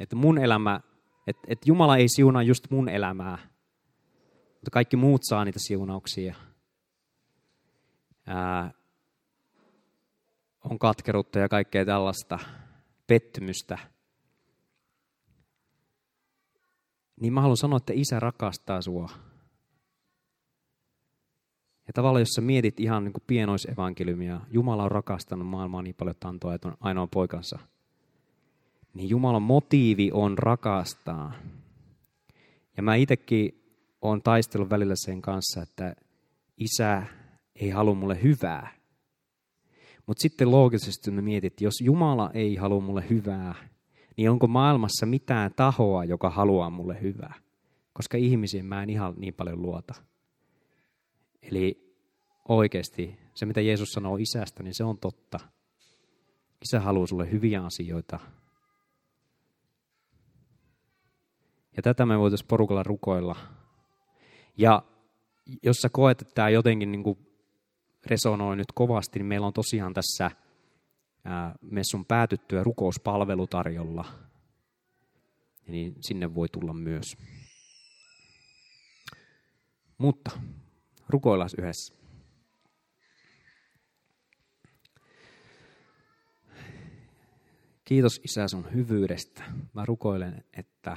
Että 0.00 0.16
mun 0.16 0.38
elämä, 0.38 0.80
että, 1.26 1.42
että 1.48 1.68
Jumala 1.68 1.96
ei 1.96 2.08
siunaa 2.08 2.42
just 2.42 2.70
mun 2.70 2.88
elämää, 2.88 3.38
mutta 4.52 4.70
kaikki 4.72 4.96
muut 4.96 5.20
saa 5.24 5.44
niitä 5.44 5.58
siunauksia. 5.62 6.34
Ää, 8.26 8.70
on 10.64 10.78
katkeruutta 10.78 11.38
ja 11.38 11.48
kaikkea 11.48 11.84
tällaista, 11.84 12.38
pettymystä. 13.06 13.78
Niin 17.20 17.32
mä 17.32 17.40
haluan 17.40 17.56
sanoa, 17.56 17.76
että 17.76 17.92
isä 17.96 18.20
rakastaa 18.20 18.82
sua. 18.82 19.08
Ja 21.86 21.92
tavallaan, 21.92 22.20
jos 22.20 22.34
sä 22.34 22.40
mietit 22.40 22.80
ihan 22.80 23.04
niin 23.04 23.12
kuin 23.12 23.22
pienoisevankeliumia, 23.26 24.40
Jumala 24.50 24.84
on 24.84 24.90
rakastanut 24.90 25.48
maailmaa 25.48 25.82
niin 25.82 25.94
paljon, 25.94 26.10
että 26.10 26.28
antoi 26.28 26.58
ainoa 26.80 27.06
poikansa. 27.06 27.58
Niin 28.94 29.08
Jumalan 29.08 29.42
motiivi 29.42 30.10
on 30.12 30.38
rakastaa. 30.38 31.32
Ja 32.76 32.82
mä 32.82 32.94
itsekin 32.94 33.64
olen 34.02 34.22
taistellut 34.22 34.70
välillä 34.70 34.94
sen 34.96 35.22
kanssa, 35.22 35.62
että 35.62 35.96
isä 36.56 37.02
ei 37.56 37.70
halua 37.70 37.94
mulle 37.94 38.22
hyvää. 38.22 38.68
Mutta 40.06 40.22
sitten 40.22 40.50
loogisesti 40.50 41.10
me 41.10 41.22
mietit, 41.22 41.52
että 41.52 41.64
jos 41.64 41.74
Jumala 41.80 42.30
ei 42.34 42.56
halua 42.56 42.80
mulle 42.80 43.04
hyvää, 43.10 43.54
niin 44.16 44.30
onko 44.30 44.46
maailmassa 44.46 45.06
mitään 45.06 45.50
tahoa, 45.56 46.04
joka 46.04 46.30
haluaa 46.30 46.70
mulle 46.70 47.00
hyvää? 47.02 47.34
Koska 47.92 48.16
ihmisiin 48.16 48.66
mä 48.66 48.82
en 48.82 48.90
ihan 48.90 49.14
niin 49.16 49.34
paljon 49.34 49.62
luota. 49.62 49.94
Eli 51.50 51.94
oikeasti 52.48 53.18
se, 53.34 53.46
mitä 53.46 53.60
Jeesus 53.60 53.92
sanoo 53.92 54.16
isästä, 54.16 54.62
niin 54.62 54.74
se 54.74 54.84
on 54.84 54.98
totta. 54.98 55.38
Isä 56.64 56.80
haluaa 56.80 57.06
sulle 57.06 57.30
hyviä 57.30 57.64
asioita. 57.64 58.20
Ja 61.76 61.82
tätä 61.82 62.06
me 62.06 62.18
voitaisiin 62.18 62.48
porukalla 62.48 62.82
rukoilla. 62.82 63.36
Ja 64.56 64.82
jos 65.62 65.76
sä 65.76 65.88
koet, 65.92 66.22
että 66.22 66.34
tämä 66.34 66.50
jotenkin 66.50 66.92
niin 66.92 67.02
kuin 67.02 67.18
resonoi 68.06 68.56
nyt 68.56 68.72
kovasti, 68.74 69.18
niin 69.18 69.26
meillä 69.26 69.46
on 69.46 69.52
tosiaan 69.52 69.94
tässä 69.94 70.30
messun 71.60 72.04
päätyttyä 72.04 72.64
rukouspalvelu 72.64 73.46
tarjolla. 73.46 74.04
Niin 75.66 75.94
sinne 76.00 76.34
voi 76.34 76.48
tulla 76.48 76.72
myös. 76.72 77.16
Mutta 79.98 80.30
rukoillaan 81.08 81.50
yhdessä. 81.58 81.94
Kiitos 87.84 88.20
Isä 88.24 88.48
sun 88.48 88.74
hyvyydestä. 88.74 89.44
Mä 89.72 89.84
rukoilen, 89.84 90.44
että 90.52 90.96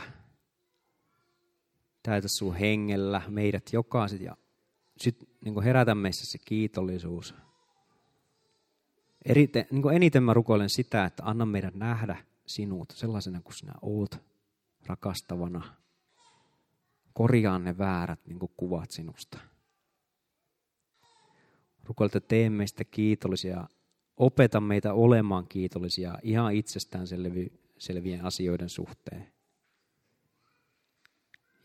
täytä 2.04 2.28
sun 2.28 2.56
hengellä 2.56 3.22
meidät 3.28 3.74
jokaiset 3.74 4.22
ja 4.22 4.38
sit, 4.98 5.30
niin 5.46 5.64
herätä 5.64 5.96
meissä 5.96 6.32
se 6.32 6.38
kiitollisuus. 6.46 7.36
Erite, 9.26 9.68
niin 9.72 9.94
eniten 9.94 10.24
mä 10.24 10.34
rukoilen 10.34 10.70
sitä, 10.70 11.06
että 11.06 11.24
anna 11.26 11.46
meidän 11.46 11.74
nähdä 11.76 12.18
sinut 12.46 12.92
sellaisena 12.92 13.42
kuin 13.42 13.56
sinä 13.56 13.74
oot, 13.82 14.22
rakastavana. 14.86 15.76
Korjaa 17.14 17.60
ne 17.60 17.78
väärät 17.78 18.20
niin 18.26 18.40
kuvat 18.58 18.92
sinusta. 18.92 19.40
Rukoilen, 21.88 22.18
että 22.18 22.28
tee 22.28 22.50
meistä 22.50 22.84
kiitollisia. 22.84 23.68
Opeta 24.18 24.62
meitä 24.62 24.94
olemaan 24.94 25.48
kiitollisia 25.48 26.20
ihan 26.24 26.54
itsestään 26.54 27.08
selvien 27.78 28.26
asioiden 28.26 28.70
suhteen. 28.70 29.34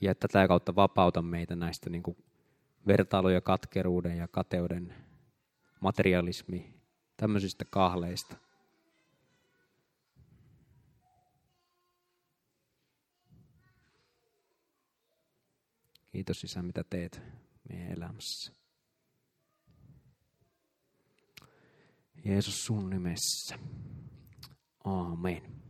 Ja 0.00 0.14
tätä 0.14 0.48
kautta 0.48 0.74
vapauta 0.74 1.22
meitä 1.22 1.56
näistä 1.56 1.90
niin 1.90 2.02
kuin 2.02 2.16
vertailuja 2.86 3.40
katkeruuden 3.40 4.16
ja 4.16 4.28
kateuden, 4.28 4.94
materialismi, 5.80 6.74
tämmöisistä 7.16 7.64
kahleista. 7.64 8.36
Kiitos 16.12 16.44
Isä, 16.44 16.62
mitä 16.62 16.84
teet 16.84 17.22
meidän 17.68 17.92
elämässä. 17.92 18.61
Jeesus 22.24 22.64
sun 22.64 22.90
nimessä. 22.90 23.58
Amen. 24.84 25.61